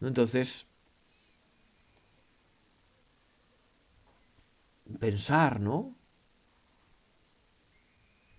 Entonces, 0.00 0.66
pensar, 5.00 5.60
¿no? 5.60 5.96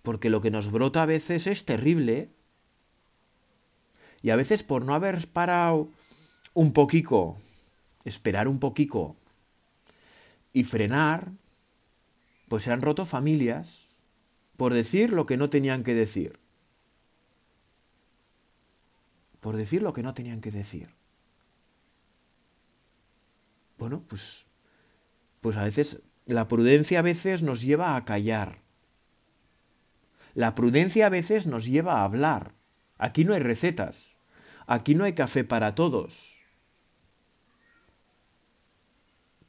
Porque 0.04 0.30
lo 0.30 0.42
que 0.42 0.52
nos 0.52 0.72
brota 0.72 1.04
a 1.04 1.06
veces 1.06 1.48
es 1.48 1.66
terrible. 1.66 2.30
Y 4.22 4.30
a 4.30 4.36
veces 4.38 4.64
por 4.64 4.86
no 4.86 4.94
haber 4.94 5.28
parado 5.28 5.90
un 6.54 6.72
poquito, 6.72 7.38
esperar 8.06 8.48
un 8.48 8.60
poquito 8.60 9.18
y 10.54 10.64
frenar, 10.64 11.32
pues 12.48 12.64
se 12.64 12.72
han 12.72 12.82
roto 12.82 13.06
familias 13.06 13.90
por 14.56 14.74
decir 14.74 15.12
lo 15.12 15.26
que 15.26 15.36
no 15.36 15.50
tenían 15.50 15.84
que 15.84 15.96
decir. 15.96 16.40
Por 19.40 19.58
decir 19.58 19.82
lo 19.82 19.92
que 19.92 20.04
no 20.04 20.14
tenían 20.14 20.40
que 20.40 20.52
decir. 20.52 20.90
Bueno, 23.78 24.04
pues, 24.08 24.46
pues 25.42 25.58
a 25.58 25.64
veces 25.64 26.02
la 26.26 26.48
prudencia 26.48 27.00
a 27.00 27.02
veces 27.02 27.42
nos 27.42 27.62
lleva 27.62 27.96
a 27.96 28.06
callar. 28.06 28.62
La 30.36 30.56
prudencia 30.56 31.08
a 31.08 31.10
veces 31.10 31.48
nos 31.48 31.66
lleva 31.66 32.00
a 32.00 32.04
hablar. 32.06 32.54
Aquí 32.98 33.26
no 33.26 33.34
hay 33.34 33.42
recetas. 33.42 34.16
Aquí 34.68 34.96
no 34.96 35.04
hay 35.04 35.14
café 35.14 35.44
para 35.44 35.76
todos. 35.76 36.33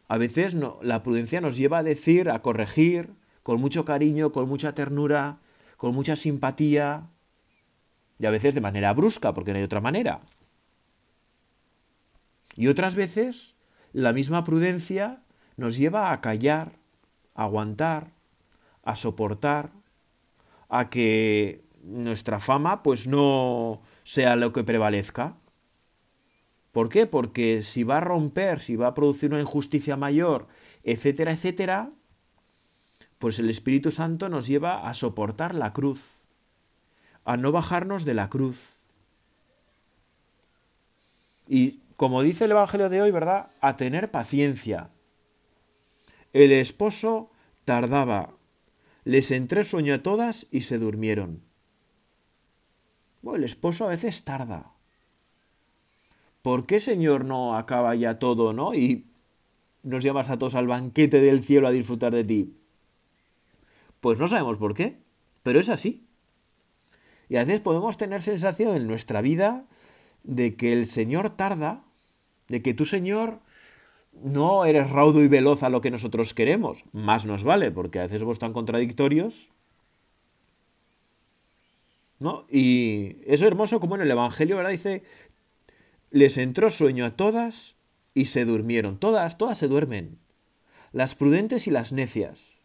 A 0.08 0.18
veces 0.18 0.54
la 0.82 1.02
prudencia 1.02 1.40
nos 1.40 1.56
lleva 1.56 1.78
a 1.78 1.82
decir, 1.82 2.30
a 2.30 2.42
corregir, 2.42 3.14
con 3.42 3.60
mucho 3.60 3.84
cariño, 3.84 4.32
con 4.32 4.48
mucha 4.48 4.74
ternura, 4.74 5.38
con 5.76 5.94
mucha 5.94 6.16
simpatía, 6.16 7.08
y 8.18 8.26
a 8.26 8.30
veces 8.30 8.54
de 8.54 8.60
manera 8.60 8.92
brusca, 8.92 9.34
porque 9.34 9.52
no 9.52 9.58
hay 9.58 9.64
otra 9.64 9.80
manera. 9.80 10.20
Y 12.56 12.68
otras 12.68 12.94
veces 12.94 13.56
la 13.92 14.12
misma 14.12 14.44
prudencia 14.44 15.22
nos 15.56 15.76
lleva 15.76 16.12
a 16.12 16.20
callar, 16.20 16.72
a 17.34 17.44
aguantar, 17.44 18.12
a 18.82 18.96
soportar, 18.96 19.70
a 20.68 20.90
que 20.90 21.64
nuestra 21.82 22.40
fama 22.40 22.82
pues 22.82 23.06
no 23.06 23.82
sea 24.04 24.36
lo 24.36 24.52
que 24.52 24.64
prevalezca. 24.64 25.36
¿Por 26.74 26.88
qué? 26.88 27.06
Porque 27.06 27.62
si 27.62 27.84
va 27.84 27.98
a 27.98 28.00
romper, 28.00 28.58
si 28.58 28.74
va 28.74 28.88
a 28.88 28.94
producir 28.94 29.30
una 29.30 29.40
injusticia 29.40 29.96
mayor, 29.96 30.48
etcétera, 30.82 31.30
etcétera, 31.30 31.90
pues 33.20 33.38
el 33.38 33.48
Espíritu 33.48 33.92
Santo 33.92 34.28
nos 34.28 34.48
lleva 34.48 34.88
a 34.88 34.92
soportar 34.92 35.54
la 35.54 35.72
cruz, 35.72 36.26
a 37.24 37.36
no 37.36 37.52
bajarnos 37.52 38.04
de 38.04 38.14
la 38.14 38.28
cruz. 38.28 38.74
Y 41.46 41.78
como 41.96 42.22
dice 42.22 42.46
el 42.46 42.50
Evangelio 42.50 42.88
de 42.88 43.02
hoy, 43.02 43.12
¿verdad? 43.12 43.50
A 43.60 43.76
tener 43.76 44.10
paciencia. 44.10 44.90
El 46.32 46.50
esposo 46.50 47.30
tardaba, 47.64 48.30
les 49.04 49.30
entré 49.30 49.62
sueño 49.62 49.94
a 49.94 50.02
todas 50.02 50.48
y 50.50 50.62
se 50.62 50.78
durmieron. 50.78 51.40
Bueno, 53.22 53.36
el 53.36 53.44
esposo 53.44 53.84
a 53.84 53.90
veces 53.90 54.24
tarda 54.24 54.73
¿por 56.44 56.66
qué 56.66 56.78
Señor 56.78 57.24
no 57.24 57.56
acaba 57.56 57.94
ya 57.94 58.18
todo, 58.18 58.52
no? 58.52 58.74
Y 58.74 59.06
nos 59.82 60.04
llamas 60.04 60.28
a 60.28 60.38
todos 60.38 60.54
al 60.54 60.66
banquete 60.66 61.22
del 61.22 61.42
cielo 61.42 61.68
a 61.68 61.70
disfrutar 61.70 62.12
de 62.12 62.22
ti. 62.22 62.54
Pues 64.00 64.18
no 64.18 64.28
sabemos 64.28 64.58
por 64.58 64.74
qué, 64.74 64.98
pero 65.42 65.58
es 65.58 65.70
así. 65.70 66.04
Y 67.30 67.36
a 67.36 67.44
veces 67.44 67.62
podemos 67.62 67.96
tener 67.96 68.20
sensación 68.20 68.76
en 68.76 68.86
nuestra 68.86 69.22
vida 69.22 69.64
de 70.22 70.54
que 70.54 70.74
el 70.74 70.84
Señor 70.84 71.30
tarda, 71.30 71.82
de 72.48 72.60
que 72.60 72.74
tu 72.74 72.84
Señor 72.84 73.40
no 74.12 74.66
eres 74.66 74.90
raudo 74.90 75.22
y 75.22 75.28
veloz 75.28 75.62
a 75.62 75.70
lo 75.70 75.80
que 75.80 75.90
nosotros 75.90 76.34
queremos. 76.34 76.84
Más 76.92 77.24
nos 77.24 77.42
vale, 77.42 77.70
porque 77.70 78.00
a 78.00 78.02
veces 78.02 78.20
somos 78.20 78.38
tan 78.38 78.52
contradictorios. 78.52 79.50
¿No? 82.18 82.44
Y 82.50 83.16
es 83.24 83.40
hermoso 83.40 83.80
como 83.80 83.96
en 83.96 84.02
el 84.02 84.10
Evangelio, 84.10 84.56
¿verdad? 84.56 84.70
Dice, 84.70 85.02
les 86.14 86.38
entró 86.38 86.70
sueño 86.70 87.04
a 87.06 87.16
todas 87.16 87.74
y 88.14 88.26
se 88.26 88.44
durmieron. 88.44 88.98
Todas, 88.98 89.36
todas 89.36 89.58
se 89.58 89.66
duermen. 89.66 90.16
Las 90.92 91.16
prudentes 91.16 91.66
y 91.66 91.72
las 91.72 91.92
necias. 91.92 92.60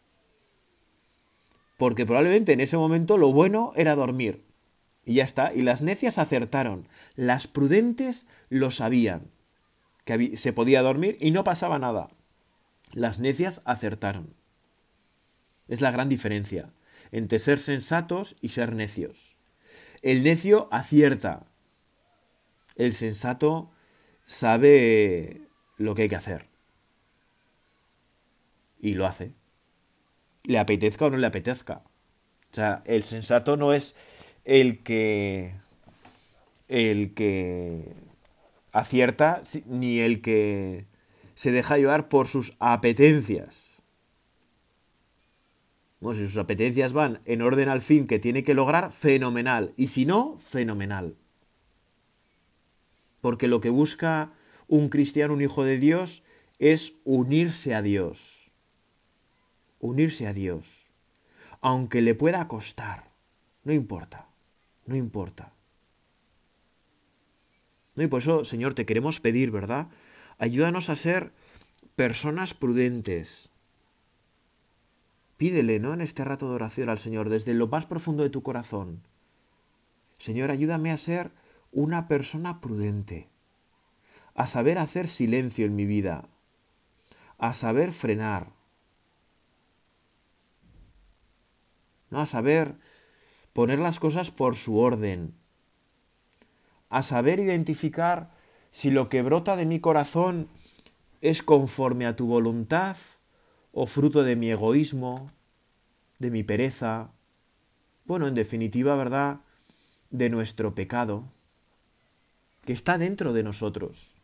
Porque 1.76 2.06
probablemente 2.06 2.52
en 2.52 2.60
ese 2.60 2.76
momento 2.76 3.18
lo 3.18 3.32
bueno 3.32 3.72
era 3.74 3.96
dormir. 3.96 4.44
Y 5.04 5.14
ya 5.14 5.24
está. 5.24 5.52
Y 5.52 5.62
las 5.62 5.82
necias 5.82 6.16
acertaron. 6.18 6.86
Las 7.16 7.48
prudentes 7.48 8.28
lo 8.50 8.70
sabían. 8.70 9.22
Que 10.04 10.36
se 10.36 10.52
podía 10.52 10.82
dormir 10.82 11.16
y 11.18 11.32
no 11.32 11.42
pasaba 11.42 11.80
nada. 11.80 12.06
Las 12.92 13.18
necias 13.18 13.62
acertaron. 13.64 14.32
Es 15.66 15.80
la 15.80 15.90
gran 15.90 16.08
diferencia 16.08 16.70
entre 17.10 17.40
ser 17.40 17.58
sensatos 17.58 18.36
y 18.40 18.50
ser 18.50 18.76
necios. 18.76 19.34
El 20.02 20.22
necio 20.22 20.68
acierta, 20.70 21.49
el 22.76 22.94
sensato 22.94 23.70
sabe 24.24 25.42
lo 25.76 25.94
que 25.94 26.02
hay 26.02 26.08
que 26.08 26.16
hacer. 26.16 26.46
Y 28.80 28.94
lo 28.94 29.06
hace. 29.06 29.32
Le 30.44 30.58
apetezca 30.58 31.06
o 31.06 31.10
no 31.10 31.16
le 31.16 31.26
apetezca. 31.26 31.82
O 32.52 32.54
sea, 32.54 32.82
el 32.86 33.02
sensato 33.02 33.56
no 33.56 33.72
es 33.72 33.96
el 34.44 34.82
que. 34.82 35.54
el 36.68 37.14
que 37.14 37.94
acierta, 38.72 39.42
ni 39.66 40.00
el 40.00 40.22
que 40.22 40.86
se 41.34 41.52
deja 41.52 41.76
llevar 41.76 42.08
por 42.08 42.28
sus 42.28 42.56
apetencias. 42.60 43.82
Bueno, 46.00 46.18
si 46.18 46.26
sus 46.26 46.38
apetencias 46.38 46.92
van 46.92 47.20
en 47.26 47.42
orden 47.42 47.68
al 47.68 47.82
fin 47.82 48.06
que 48.06 48.18
tiene 48.18 48.42
que 48.42 48.54
lograr, 48.54 48.90
fenomenal. 48.90 49.74
Y 49.76 49.88
si 49.88 50.06
no, 50.06 50.38
fenomenal. 50.38 51.16
Porque 53.20 53.48
lo 53.48 53.60
que 53.60 53.70
busca 53.70 54.32
un 54.68 54.88
cristiano, 54.88 55.34
un 55.34 55.42
hijo 55.42 55.64
de 55.64 55.78
Dios, 55.78 56.24
es 56.58 56.98
unirse 57.04 57.74
a 57.74 57.82
Dios. 57.82 58.52
Unirse 59.80 60.26
a 60.26 60.32
Dios. 60.32 60.90
Aunque 61.60 62.02
le 62.02 62.14
pueda 62.14 62.48
costar. 62.48 63.10
No 63.64 63.72
importa. 63.72 64.28
No 64.86 64.96
importa. 64.96 65.52
No, 67.94 68.02
y 68.02 68.06
por 68.06 68.22
eso, 68.22 68.44
Señor, 68.44 68.74
te 68.74 68.86
queremos 68.86 69.20
pedir, 69.20 69.50
¿verdad? 69.50 69.88
Ayúdanos 70.38 70.88
a 70.88 70.96
ser 70.96 71.32
personas 71.96 72.54
prudentes. 72.54 73.50
Pídele, 75.36 75.80
¿no? 75.80 75.94
En 75.94 76.00
este 76.00 76.24
rato 76.24 76.48
de 76.48 76.54
oración 76.54 76.88
al 76.88 76.98
Señor, 76.98 77.28
desde 77.28 77.54
lo 77.54 77.66
más 77.66 77.86
profundo 77.86 78.22
de 78.22 78.30
tu 78.30 78.42
corazón. 78.42 79.02
Señor, 80.18 80.50
ayúdame 80.50 80.92
a 80.92 80.98
ser 80.98 81.30
una 81.72 82.08
persona 82.08 82.60
prudente, 82.60 83.28
a 84.34 84.46
saber 84.46 84.78
hacer 84.78 85.08
silencio 85.08 85.66
en 85.66 85.76
mi 85.76 85.86
vida, 85.86 86.28
a 87.38 87.52
saber 87.52 87.92
frenar, 87.92 88.52
a 92.10 92.26
saber 92.26 92.74
poner 93.52 93.78
las 93.78 94.00
cosas 94.00 94.30
por 94.30 94.56
su 94.56 94.78
orden, 94.78 95.34
a 96.88 97.02
saber 97.02 97.38
identificar 97.38 98.30
si 98.72 98.90
lo 98.90 99.08
que 99.08 99.22
brota 99.22 99.56
de 99.56 99.66
mi 99.66 99.80
corazón 99.80 100.48
es 101.20 101.42
conforme 101.42 102.06
a 102.06 102.16
tu 102.16 102.26
voluntad 102.26 102.96
o 103.72 103.86
fruto 103.86 104.22
de 104.24 104.36
mi 104.36 104.50
egoísmo, 104.50 105.30
de 106.18 106.30
mi 106.30 106.42
pereza, 106.42 107.10
bueno, 108.04 108.26
en 108.26 108.34
definitiva, 108.34 108.96
¿verdad?, 108.96 109.40
de 110.10 110.28
nuestro 110.30 110.74
pecado 110.74 111.24
que 112.64 112.72
está 112.72 112.98
dentro 112.98 113.32
de 113.32 113.42
nosotros. 113.42 114.20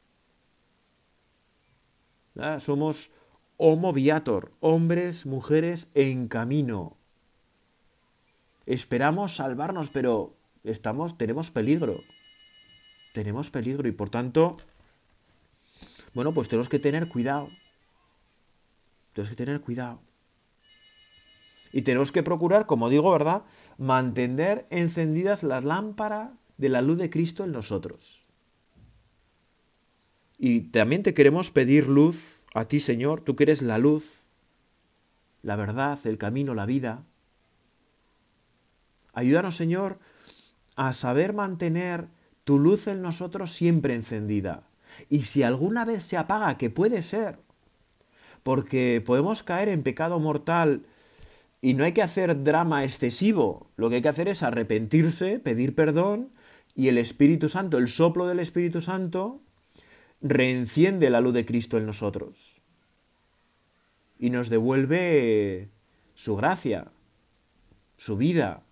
Somos 2.58 3.10
homo 3.56 3.92
viator, 3.92 4.52
hombres, 4.60 5.24
mujeres 5.24 5.88
en 5.94 6.28
camino. 6.28 6.96
Esperamos 8.66 9.36
salvarnos, 9.36 9.90
pero 9.90 10.36
estamos, 10.62 11.16
tenemos 11.16 11.50
peligro. 11.50 12.02
Tenemos 13.14 13.50
peligro 13.50 13.88
y 13.88 13.92
por 13.92 14.10
tanto, 14.10 14.56
bueno, 16.12 16.34
pues 16.34 16.48
tenemos 16.48 16.68
que 16.68 16.78
tener 16.78 17.08
cuidado. 17.08 17.48
Tenemos 19.14 19.30
que 19.30 19.36
tener 19.36 19.60
cuidado. 19.62 20.00
Y 21.72 21.82
tenemos 21.82 22.12
que 22.12 22.22
procurar, 22.22 22.66
como 22.66 22.90
digo, 22.90 23.10
¿verdad?, 23.10 23.42
mantener 23.78 24.66
encendidas 24.68 25.42
las 25.42 25.64
lámparas 25.64 26.30
de 26.58 26.68
la 26.68 26.82
luz 26.82 26.98
de 26.98 27.08
Cristo 27.08 27.44
en 27.44 27.52
nosotros. 27.52 28.25
Y 30.38 30.60
también 30.60 31.02
te 31.02 31.14
queremos 31.14 31.50
pedir 31.50 31.88
luz 31.88 32.44
a 32.54 32.66
ti, 32.66 32.80
Señor, 32.80 33.20
tú 33.20 33.36
que 33.36 33.44
eres 33.44 33.62
la 33.62 33.78
luz, 33.78 34.22
la 35.42 35.56
verdad, 35.56 35.98
el 36.04 36.18
camino, 36.18 36.54
la 36.54 36.66
vida. 36.66 37.04
Ayúdanos, 39.12 39.56
Señor, 39.56 39.98
a 40.74 40.92
saber 40.92 41.32
mantener 41.32 42.08
tu 42.44 42.58
luz 42.58 42.86
en 42.86 43.02
nosotros 43.02 43.52
siempre 43.52 43.94
encendida. 43.94 44.64
Y 45.08 45.22
si 45.22 45.42
alguna 45.42 45.84
vez 45.84 46.04
se 46.04 46.16
apaga, 46.16 46.56
que 46.58 46.70
puede 46.70 47.02
ser, 47.02 47.38
porque 48.42 49.02
podemos 49.04 49.42
caer 49.42 49.68
en 49.68 49.82
pecado 49.82 50.18
mortal 50.18 50.86
y 51.60 51.74
no 51.74 51.84
hay 51.84 51.92
que 51.92 52.02
hacer 52.02 52.44
drama 52.44 52.84
excesivo, 52.84 53.68
lo 53.76 53.88
que 53.88 53.96
hay 53.96 54.02
que 54.02 54.08
hacer 54.08 54.28
es 54.28 54.42
arrepentirse, 54.42 55.38
pedir 55.38 55.74
perdón 55.74 56.30
y 56.74 56.88
el 56.88 56.98
Espíritu 56.98 57.48
Santo, 57.48 57.78
el 57.78 57.88
soplo 57.88 58.26
del 58.26 58.38
Espíritu 58.38 58.80
Santo, 58.80 59.40
reenciende 60.30 61.10
la 61.10 61.20
luz 61.20 61.34
de 61.34 61.46
Cristo 61.46 61.78
en 61.78 61.86
nosotros. 61.86 62.60
Y 64.18 64.30
nos 64.30 64.48
devuelve 64.48 65.68
su 66.14 66.36
gracia, 66.36 66.90
su 67.96 68.16
vida, 68.16 68.62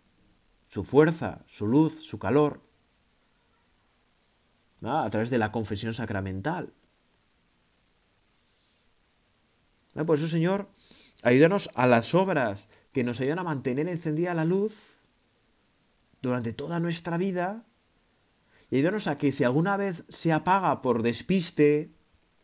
su 0.68 0.84
fuerza, 0.84 1.40
su 1.46 1.66
luz, 1.66 2.00
su 2.00 2.18
calor, 2.18 2.60
a 4.82 5.08
través 5.10 5.30
de 5.30 5.38
la 5.38 5.52
confesión 5.52 5.94
sacramental. 5.94 6.72
Por 9.94 10.18
eso, 10.18 10.28
Señor, 10.28 10.68
ayúdanos 11.22 11.70
a 11.74 11.86
las 11.86 12.14
obras 12.14 12.68
que 12.92 13.04
nos 13.04 13.20
ayudan 13.20 13.38
a 13.38 13.44
mantener 13.44 13.88
encendida 13.88 14.34
la 14.34 14.44
luz 14.44 14.94
durante 16.20 16.52
toda 16.52 16.80
nuestra 16.80 17.16
vida 17.16 17.64
y 18.74 18.78
ayúdanos 18.78 19.06
a 19.06 19.16
que 19.18 19.30
si 19.30 19.44
alguna 19.44 19.76
vez 19.76 20.02
se 20.08 20.32
apaga 20.32 20.82
por 20.82 21.04
despiste, 21.04 21.92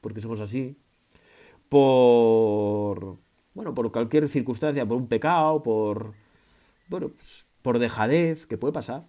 porque 0.01 0.21
somos 0.21 0.39
así, 0.39 0.79
por, 1.69 3.19
bueno, 3.53 3.75
por 3.75 3.91
cualquier 3.91 4.29
circunstancia, 4.29 4.87
por 4.87 4.97
un 4.97 5.09
pecado, 5.09 5.61
por, 5.65 6.15
bueno, 6.87 7.09
pues, 7.09 7.49
por 7.63 7.81
dejadez, 7.81 8.47
que 8.47 8.57
puede 8.57 8.73
pasar, 8.73 9.09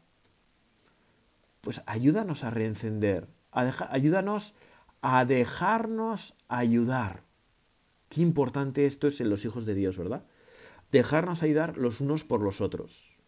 pues 1.61 1.83
ayúdanos 1.85 2.43
a 2.43 2.49
reencender, 2.49 3.27
ayúdanos 3.51 4.55
a 5.01 5.23
dejarnos 5.23 6.33
ayudar. 6.47 7.21
Qué 8.09 8.21
importante 8.21 8.87
esto 8.87 9.07
es 9.07 9.21
en 9.21 9.29
los 9.29 9.45
hijos 9.45 9.67
de 9.67 9.75
Dios, 9.75 9.95
¿verdad? 9.95 10.25
Dejarnos 10.91 11.43
ayudar 11.43 11.77
los 11.77 12.01
unos 12.01 12.23
por 12.23 12.41
los 12.41 12.61
otros. 12.61 13.21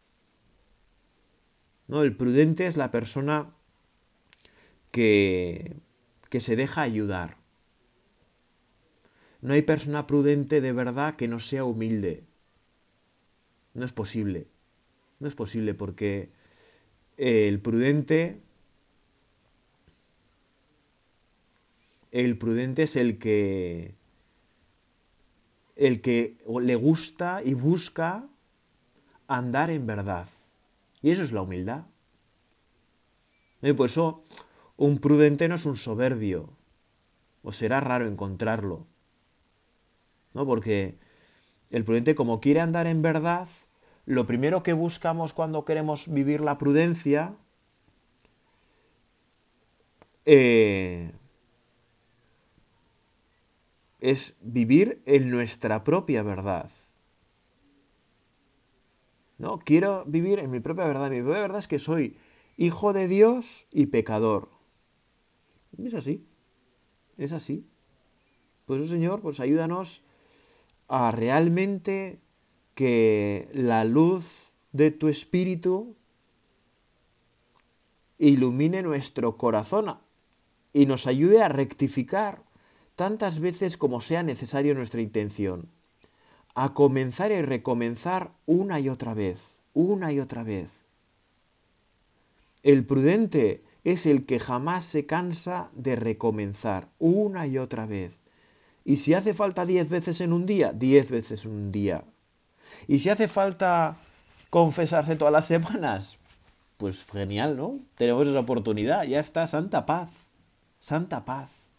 ¿No? 1.88 2.01
El 2.01 2.17
prudente 2.17 2.65
es 2.65 2.75
la 2.75 2.89
persona 2.89 3.53
que, 4.93 5.75
que 6.29 6.39
se 6.39 6.56
deja 6.56 6.84
ayudar. 6.84 7.38
No 9.41 9.56
hay 9.56 9.63
persona 9.63 10.06
prudente 10.06 10.62
de 10.62 10.71
verdad 10.71 11.15
que 11.15 11.27
no 11.27 11.39
sea 11.39 11.65
humilde. 11.65 12.23
No 13.73 13.86
es 13.86 13.91
posible. 13.91 14.45
No 15.19 15.27
es 15.27 15.34
posible 15.34 15.73
porque 15.73 16.29
el 17.17 17.60
prudente 17.60 18.39
el 22.12 22.38
prudente 22.38 22.84
es 22.84 22.95
el 22.95 23.17
que 23.17 23.95
el 25.75 26.01
que 26.01 26.38
le 26.62 26.75
gusta 26.75 27.41
y 27.43 27.56
busca 27.56 28.29
andar 29.27 29.71
en 29.71 29.88
verdad. 29.88 30.27
Y 31.01 31.10
eso 31.10 31.23
es 31.23 31.34
la 31.34 31.41
humildad. 31.41 31.86
Por 33.77 33.86
eso 33.86 34.25
un 34.84 34.98
prudente 34.98 35.48
no 35.48 35.56
es 35.56 35.65
un 35.65 35.78
soberbio, 35.78 36.50
o 37.41 37.54
será 37.54 37.80
raro 37.80 38.06
encontrarlo. 38.06 38.86
¿No? 40.34 40.46
Porque 40.46 40.98
el 41.69 41.86
prudente, 41.86 42.15
como 42.15 42.41
quiere 42.41 42.60
andar 42.60 42.88
en 42.88 43.02
verdad, 43.02 43.48
lo 44.06 44.28
primero 44.28 44.62
que 44.62 44.74
buscamos 44.74 45.32
cuando 45.32 45.63
queremos 45.63 46.12
vivir 46.13 46.41
la 46.41 46.58
prudencia 46.58 47.34
eh, 50.26 51.13
es 54.02 54.36
vivir 54.41 55.02
en 55.06 55.30
nuestra 55.30 55.86
propia 55.86 56.24
verdad. 56.24 56.69
No, 59.38 59.60
quiero 59.60 60.04
vivir 60.06 60.39
en 60.39 60.52
mi 60.52 60.60
propia 60.60 60.86
verdad. 60.86 61.10
Mi 61.10 61.22
propia 61.22 61.41
verdad 61.41 61.60
es 61.60 61.69
que 61.69 61.80
soy 61.80 62.17
hijo 62.58 62.91
de 62.91 63.08
Dios 63.08 63.67
y 63.72 63.86
pecador. 63.86 64.53
Es 65.81 65.93
así. 65.93 66.25
Es 67.17 67.31
así. 67.31 67.65
Pues 68.65 68.88
Señor, 68.88 69.21
pues 69.21 69.39
ayúdanos 69.39 70.03
a 70.88 71.12
realmente 71.12 72.19
que 72.75 73.49
la 73.53 73.83
luz 73.86 74.53
de 74.71 74.91
tu 74.91 75.07
espíritu 75.07 75.95
ilumine 78.17 78.81
nuestro 78.81 79.38
corazón 79.38 79.97
y 80.71 80.86
nos 80.86 81.07
ayude 81.07 81.41
a 81.41 81.49
rectificar 81.49 82.43
tantas 82.95 83.39
veces 83.39 83.77
como 83.77 84.01
sea 84.01 84.23
necesario 84.23 84.75
nuestra 84.75 85.01
intención, 85.01 85.69
a 86.55 86.73
comenzar 86.73 87.31
y 87.31 87.41
recomenzar 87.41 88.31
una 88.45 88.79
y 88.79 88.89
otra 88.89 89.13
vez, 89.13 89.62
una 89.73 90.12
y 90.12 90.19
otra 90.19 90.43
vez. 90.43 90.69
El 92.62 92.86
prudente 92.86 93.63
es 93.84 94.06
el 94.06 94.26
que 94.26 94.39
jamás 94.39 94.86
se 94.86 95.06
cansa 95.06 95.69
de 95.74 95.96
recomenzar 95.96 96.89
una 97.00 97.48
y 97.48 97.58
otra 97.58 97.86
vez. 97.86 98.22
Y 98.86 98.98
si 98.98 99.13
hace 99.13 99.34
falta 99.34 99.65
diez 99.65 99.89
veces 99.89 100.22
en 100.22 100.34
un 100.34 100.46
día, 100.46 100.74
diez 100.74 101.10
veces 101.10 101.46
en 101.46 101.52
un 101.52 101.72
día. 101.72 102.04
Y 102.88 103.00
si 103.00 103.10
hace 103.10 103.28
falta 103.28 103.98
confesarse 104.50 105.15
todas 105.15 105.32
las 105.32 105.46
semanas, 105.46 106.17
pues 106.78 107.04
genial, 107.06 107.56
¿no? 107.56 107.80
Tenemos 107.96 108.28
esa 108.28 108.39
oportunidad, 108.39 109.04
ya 109.04 109.19
está, 109.19 109.48
santa 109.48 109.86
paz, 109.86 110.28
santa 110.80 111.24
paz. 111.26 111.69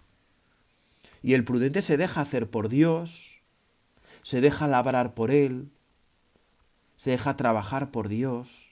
Y 1.23 1.35
el 1.35 1.45
prudente 1.45 1.83
se 1.83 1.97
deja 1.97 2.21
hacer 2.21 2.51
por 2.51 2.69
Dios, 2.69 3.43
se 4.23 4.41
deja 4.41 4.67
labrar 4.67 5.15
por 5.15 5.31
Él, 5.31 5.71
se 6.97 7.11
deja 7.11 7.37
trabajar 7.37 7.91
por 7.91 8.09
Dios. 8.09 8.64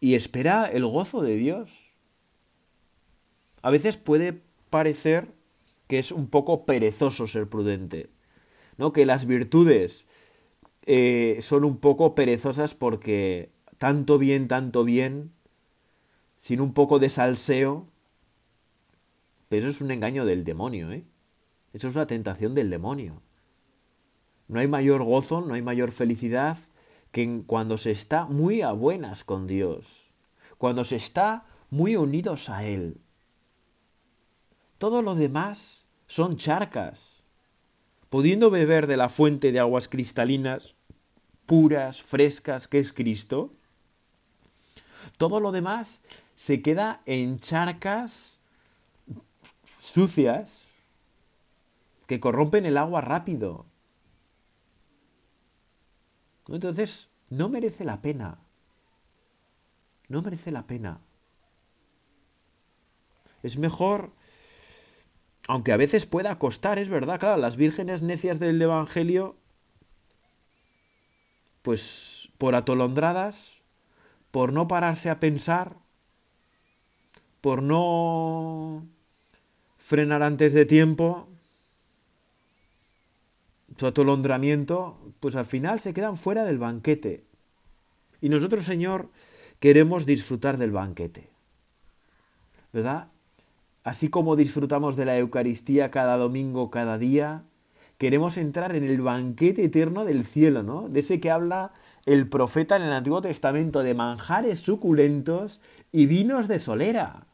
Y 0.00 0.14
espera 0.14 0.66
el 0.66 0.86
gozo 0.86 1.20
de 1.20 1.36
Dios. 1.36 1.92
A 3.62 3.70
veces 3.70 3.96
puede 3.98 4.40
parecer 4.70 5.28
que 5.86 5.98
es 5.98 6.12
un 6.12 6.28
poco 6.28 6.64
perezoso 6.64 7.26
ser 7.26 7.48
prudente, 7.48 8.08
¿no? 8.78 8.92
Que 8.92 9.04
las 9.04 9.26
virtudes 9.26 10.06
eh, 10.86 11.38
son 11.42 11.64
un 11.64 11.76
poco 11.76 12.14
perezosas 12.14 12.74
porque 12.74 13.50
tanto 13.76 14.18
bien, 14.18 14.48
tanto 14.48 14.84
bien, 14.84 15.32
sin 16.38 16.60
un 16.60 16.72
poco 16.72 16.98
de 16.98 17.10
salseo, 17.10 17.86
pero 19.48 19.66
eso 19.66 19.76
es 19.76 19.80
un 19.82 19.90
engaño 19.90 20.24
del 20.24 20.44
demonio, 20.44 20.92
¿eh? 20.92 21.04
Eso 21.72 21.88
es 21.88 21.94
una 21.94 22.06
tentación 22.06 22.54
del 22.54 22.70
demonio. 22.70 23.20
No 24.48 24.60
hay 24.60 24.68
mayor 24.68 25.02
gozo, 25.02 25.40
no 25.40 25.54
hay 25.54 25.62
mayor 25.62 25.92
felicidad 25.92 26.56
que 27.12 27.42
cuando 27.46 27.78
se 27.78 27.90
está 27.90 28.26
muy 28.26 28.62
a 28.62 28.72
buenas 28.72 29.24
con 29.24 29.46
Dios, 29.46 30.10
cuando 30.58 30.84
se 30.84 30.96
está 30.96 31.44
muy 31.70 31.96
unidos 31.96 32.48
a 32.48 32.64
Él. 32.64 32.98
Todo 34.78 35.02
lo 35.02 35.14
demás 35.14 35.84
son 36.06 36.36
charcas. 36.36 37.22
Pudiendo 38.08 38.50
beber 38.50 38.86
de 38.86 38.96
la 38.96 39.08
fuente 39.08 39.52
de 39.52 39.60
aguas 39.60 39.88
cristalinas, 39.88 40.74
puras, 41.46 42.02
frescas, 42.02 42.66
que 42.66 42.80
es 42.80 42.92
Cristo, 42.92 43.52
todo 45.16 45.38
lo 45.38 45.52
demás 45.52 46.00
se 46.34 46.62
queda 46.62 47.02
en 47.06 47.38
charcas 47.38 48.38
sucias 49.80 50.64
que 52.06 52.18
corrompen 52.20 52.66
el 52.66 52.76
agua 52.76 53.00
rápido. 53.00 53.66
Entonces, 56.50 57.08
no 57.28 57.48
merece 57.48 57.84
la 57.84 58.02
pena. 58.02 58.38
No 60.08 60.22
merece 60.22 60.50
la 60.50 60.66
pena. 60.66 61.00
Es 63.42 63.56
mejor, 63.56 64.10
aunque 65.48 65.72
a 65.72 65.76
veces 65.76 66.06
pueda 66.06 66.38
costar, 66.38 66.78
es 66.78 66.88
verdad, 66.88 67.20
claro, 67.20 67.40
las 67.40 67.56
vírgenes 67.56 68.02
necias 68.02 68.38
del 68.38 68.60
Evangelio, 68.60 69.36
pues 71.62 72.30
por 72.36 72.54
atolondradas, 72.54 73.62
por 74.30 74.52
no 74.52 74.68
pararse 74.68 75.08
a 75.08 75.20
pensar, 75.20 75.76
por 77.40 77.62
no 77.62 78.86
frenar 79.78 80.22
antes 80.22 80.52
de 80.52 80.66
tiempo 80.66 81.29
su 83.80 83.86
atolondramiento, 83.86 84.98
pues 85.20 85.36
al 85.36 85.46
final 85.46 85.80
se 85.80 85.94
quedan 85.94 86.18
fuera 86.18 86.44
del 86.44 86.58
banquete. 86.58 87.24
Y 88.20 88.28
nosotros, 88.28 88.66
Señor, 88.66 89.08
queremos 89.58 90.04
disfrutar 90.04 90.58
del 90.58 90.70
banquete. 90.70 91.30
¿Verdad? 92.74 93.08
Así 93.82 94.10
como 94.10 94.36
disfrutamos 94.36 94.96
de 94.96 95.06
la 95.06 95.16
Eucaristía 95.16 95.90
cada 95.90 96.18
domingo, 96.18 96.70
cada 96.70 96.98
día, 96.98 97.44
queremos 97.96 98.36
entrar 98.36 98.76
en 98.76 98.84
el 98.84 99.00
banquete 99.00 99.64
eterno 99.64 100.04
del 100.04 100.26
cielo, 100.26 100.62
¿no? 100.62 100.90
De 100.90 101.00
ese 101.00 101.18
que 101.18 101.30
habla 101.30 101.72
el 102.04 102.28
profeta 102.28 102.76
en 102.76 102.82
el 102.82 102.92
Antiguo 102.92 103.22
Testamento, 103.22 103.82
de 103.82 103.94
manjares 103.94 104.60
suculentos 104.60 105.62
y 105.90 106.04
vinos 106.04 106.48
de 106.48 106.58
solera. 106.58 107.28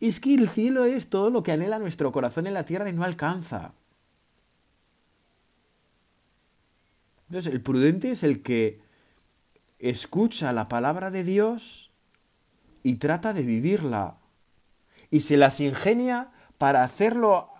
Es 0.00 0.18
que 0.18 0.34
el 0.34 0.48
cielo 0.48 0.86
es 0.86 1.08
todo 1.08 1.30
lo 1.30 1.44
que 1.44 1.52
anhela 1.52 1.78
nuestro 1.78 2.10
corazón 2.10 2.48
en 2.48 2.54
la 2.54 2.64
tierra 2.64 2.90
y 2.90 2.92
no 2.92 3.04
alcanza. 3.04 3.74
Entonces, 7.28 7.52
el 7.52 7.60
prudente 7.60 8.10
es 8.10 8.22
el 8.22 8.42
que 8.42 8.80
escucha 9.78 10.52
la 10.52 10.68
palabra 10.68 11.10
de 11.10 11.24
Dios 11.24 11.90
y 12.82 12.96
trata 12.96 13.32
de 13.32 13.42
vivirla. 13.42 14.16
Y 15.10 15.20
se 15.20 15.36
las 15.36 15.60
ingenia 15.60 16.30
para 16.56 16.84
hacerlo 16.84 17.50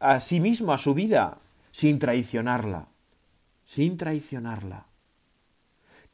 a 0.00 0.20
sí 0.20 0.40
mismo, 0.40 0.72
a 0.72 0.78
su 0.78 0.94
vida, 0.94 1.38
sin 1.70 1.98
traicionarla. 1.98 2.88
Sin 3.64 3.96
traicionarla. 3.96 4.86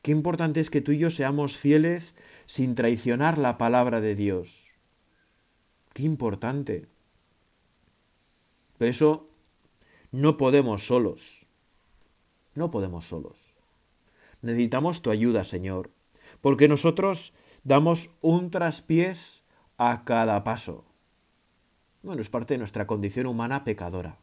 Qué 0.03 0.13
importante 0.13 0.61
es 0.61 0.69
que 0.69 0.83
tú 0.83 0.93
y 0.93 0.99
yo 0.99 1.11
seamos 1.11 1.57
fieles 1.57 2.15
sin 2.45 2.75
traicionar 2.75 3.39
la 3.39 3.57
palabra 3.57 4.03
de 4.03 4.15
Dios. 4.15 4.73
Qué 5.95 6.03
importante. 6.03 6.87
Pero 8.77 8.91
eso 8.91 9.31
no 10.13 10.37
podemos 10.37 10.87
solos. 10.87 11.44
No 12.55 12.71
podemos 12.71 13.07
solos. 13.07 13.55
Necesitamos 14.43 15.03
tu 15.03 15.11
ayuda, 15.11 15.45
Señor, 15.45 15.91
porque 16.41 16.69
nosotros 16.69 17.33
damos 17.63 18.11
un 18.21 18.51
traspiés 18.51 19.43
a 19.79 20.05
cada 20.05 20.45
paso. 20.45 20.85
Bueno, 22.03 22.21
es 22.21 22.29
parte 22.29 22.55
de 22.55 22.59
nuestra 22.59 22.87
condición 22.87 23.27
humana 23.27 23.65
pecadora. 23.65 24.19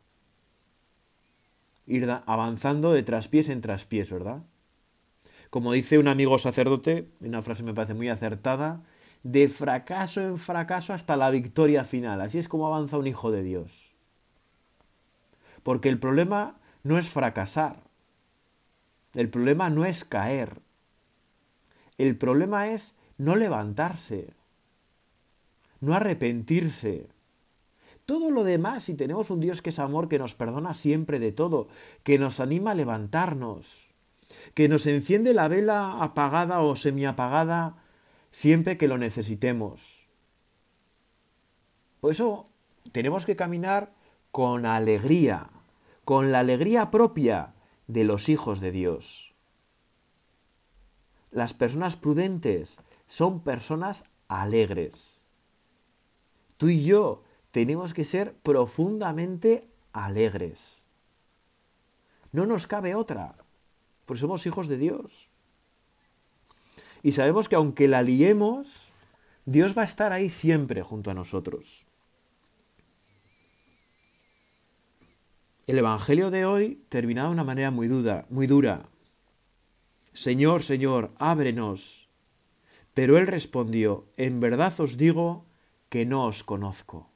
Ir 1.88 2.08
avanzando 2.10 2.94
de 2.94 3.04
traspiés 3.04 3.50
en 3.50 3.62
traspiés, 3.62 4.12
¿verdad? 4.12 4.44
Como 5.50 5.74
dice 5.74 5.98
un 5.98 6.08
amigo 6.08 6.38
sacerdote, 6.38 7.10
una 7.20 7.42
frase 7.42 7.64
me 7.64 7.74
parece 7.74 7.96
muy 7.96 8.08
acertada, 8.08 8.84
de 9.24 9.50
fracaso 9.50 10.22
en 10.22 10.38
fracaso 10.38 10.94
hasta 10.94 11.18
la 11.18 11.30
victoria 11.30 11.84
final. 11.84 12.22
Así 12.22 12.38
es 12.38 12.48
como 12.48 12.68
avanza 12.68 12.98
un 12.98 13.08
hijo 13.08 13.32
de 13.32 13.44
Dios. 13.44 13.98
Porque 15.64 15.90
el 15.90 16.00
problema 16.00 16.60
no 16.84 16.98
es 16.98 17.10
fracasar. 17.10 17.84
El 19.14 19.30
problema 19.30 19.70
no 19.70 19.86
es 19.86 20.06
caer. 20.06 20.62
El 21.98 22.18
problema 22.18 22.70
es 22.70 22.96
no 23.18 23.36
levantarse. 23.36 24.34
No 25.80 25.94
arrepentirse. 25.94 27.10
Todo 28.06 28.32
lo 28.32 28.44
demás, 28.44 28.86
si 28.86 28.96
tenemos 28.96 29.30
un 29.30 29.40
Dios 29.40 29.62
que 29.62 29.70
es 29.70 29.80
amor, 29.80 30.08
que 30.08 30.20
nos 30.20 30.36
perdona 30.36 30.74
siempre 30.74 31.20
de 31.20 31.32
todo, 31.32 31.68
que 32.04 32.20
nos 32.20 32.40
anima 32.40 32.72
a 32.72 32.76
levantarnos, 32.76 33.92
que 34.54 34.68
nos 34.68 34.86
enciende 34.86 35.34
la 35.34 35.48
vela 35.48 36.02
apagada 36.02 36.62
o 36.62 36.76
semiapagada 36.76 37.78
siempre 38.32 38.78
que 38.78 38.88
lo 38.88 38.98
necesitemos. 38.98 40.08
Por 42.00 42.12
eso 42.12 42.50
tenemos 42.92 43.26
que 43.26 43.36
caminar 43.36 43.94
con 44.32 44.66
alegría, 44.66 45.50
con 46.04 46.32
la 46.32 46.40
alegría 46.40 46.90
propia 46.90 47.54
de 47.92 48.06
los 48.06 48.30
hijos 48.30 48.62
de 48.62 48.72
Dios. 48.72 49.28
las 51.32 51.54
personas 51.54 51.96
prudentes 51.96 52.78
son 53.08 53.40
personas 53.40 54.04
alegres. 54.28 55.22
Tú 56.58 56.68
y 56.68 56.84
yo 56.84 57.24
tenemos 57.52 57.94
que 57.94 58.04
ser 58.04 58.34
profundamente 58.34 59.68
alegres. 59.94 60.84
No 62.34 62.46
nos 62.46 62.68
cabe 62.68 62.96
otra, 62.96 63.36
porque 64.06 64.22
somos 64.22 64.46
hijos 64.46 64.68
de 64.68 64.78
Dios. 64.78 65.30
Y 67.04 67.14
sabemos 67.14 67.48
que 67.48 67.56
aunque 67.56 67.88
la 67.88 68.04
liemos, 68.04 68.92
Dios 69.46 69.76
va 69.78 69.82
a 69.84 69.86
estar 69.86 70.12
ahí 70.14 70.30
siempre 70.30 70.84
junto 70.84 71.12
a 71.12 71.14
nosotros. 71.14 71.88
El 75.68 75.78
Evangelio 75.78 76.32
de 76.32 76.46
hoy 76.46 76.84
termina 76.90 77.26
de 77.26 77.30
una 77.30 77.44
manera 77.44 77.70
muy, 77.70 77.88
duda, 77.88 78.26
muy 78.30 78.48
dura. 78.48 78.90
Señor, 80.12 80.64
Señor, 80.64 81.12
ábrenos. 81.20 82.10
Pero 82.94 83.18
él 83.18 83.28
respondió, 83.28 84.06
en 84.18 84.40
verdad 84.40 84.74
os 84.80 84.98
digo 84.98 85.46
que 85.90 86.06
no 86.06 86.26
os 86.26 86.44
conozco. 86.44 87.10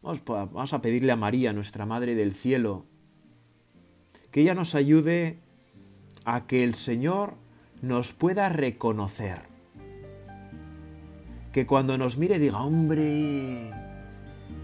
Vamos 0.00 0.72
a 0.72 0.80
pedirle 0.80 1.12
a 1.12 1.16
María, 1.16 1.52
nuestra 1.52 1.84
Madre 1.84 2.14
del 2.14 2.34
Cielo, 2.34 2.86
que 4.30 4.40
ella 4.40 4.54
nos 4.54 4.74
ayude 4.74 5.40
a 6.24 6.46
que 6.46 6.64
el 6.64 6.76
Señor 6.76 7.34
nos 7.82 8.12
pueda 8.14 8.48
reconocer. 8.48 9.42
Que 11.52 11.66
cuando 11.66 11.98
nos 11.98 12.16
mire 12.16 12.38
diga, 12.38 12.62
hombre, 12.62 13.70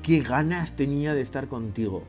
qué 0.02 0.20
ganas 0.20 0.76
tenía 0.76 1.14
de 1.14 1.20
estar 1.20 1.48
contigo. 1.48 2.04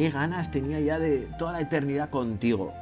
Qué 0.00 0.08
ganas 0.08 0.50
tenía 0.50 0.80
ya 0.80 0.98
de 0.98 1.28
toda 1.38 1.52
la 1.52 1.60
eternidad 1.60 2.08
contigo. 2.08 2.72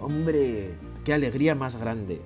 Hombre, 0.00 0.76
qué 1.04 1.12
alegría 1.12 1.56
más 1.56 1.74
grande. 1.74 2.22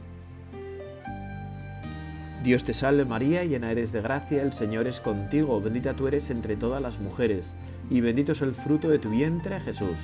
Dios 2.44 2.64
te 2.64 2.74
salve 2.74 3.07
María, 3.07 3.42
llena 3.46 3.70
eres 3.70 3.92
de 3.92 4.03
gracia, 4.03 4.42
el 4.42 4.53
Señor 4.53 4.87
es 4.87 5.00
contigo, 5.00 5.59
bendita 5.59 5.94
tú 5.94 6.07
eres 6.07 6.29
entre 6.29 6.55
todas 6.55 6.83
las 6.83 6.98
mujeres, 6.98 7.55
y 7.88 8.03
bendito 8.03 8.33
es 8.33 8.42
el 8.42 8.53
fruto 8.53 8.90
de 8.90 8.98
tu 8.98 9.09
vientre 9.09 9.59
Jesús. 9.59 9.96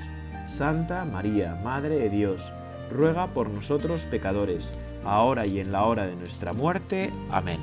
Santa 0.47 1.05
María, 1.05 1.61
Madre 1.63 1.99
de 1.99 2.09
Dios, 2.09 2.55
ruega 2.91 3.35
por 3.35 3.51
nosotros 3.51 4.07
pecadores, 4.07 4.71
ahora 5.05 5.47
y 5.47 5.61
en 5.61 5.73
la 5.73 5.85
hora 5.85 6.07
de 6.07 6.17
nuestra 6.17 6.55
muerte. 6.55 7.11
Amén. 7.31 7.61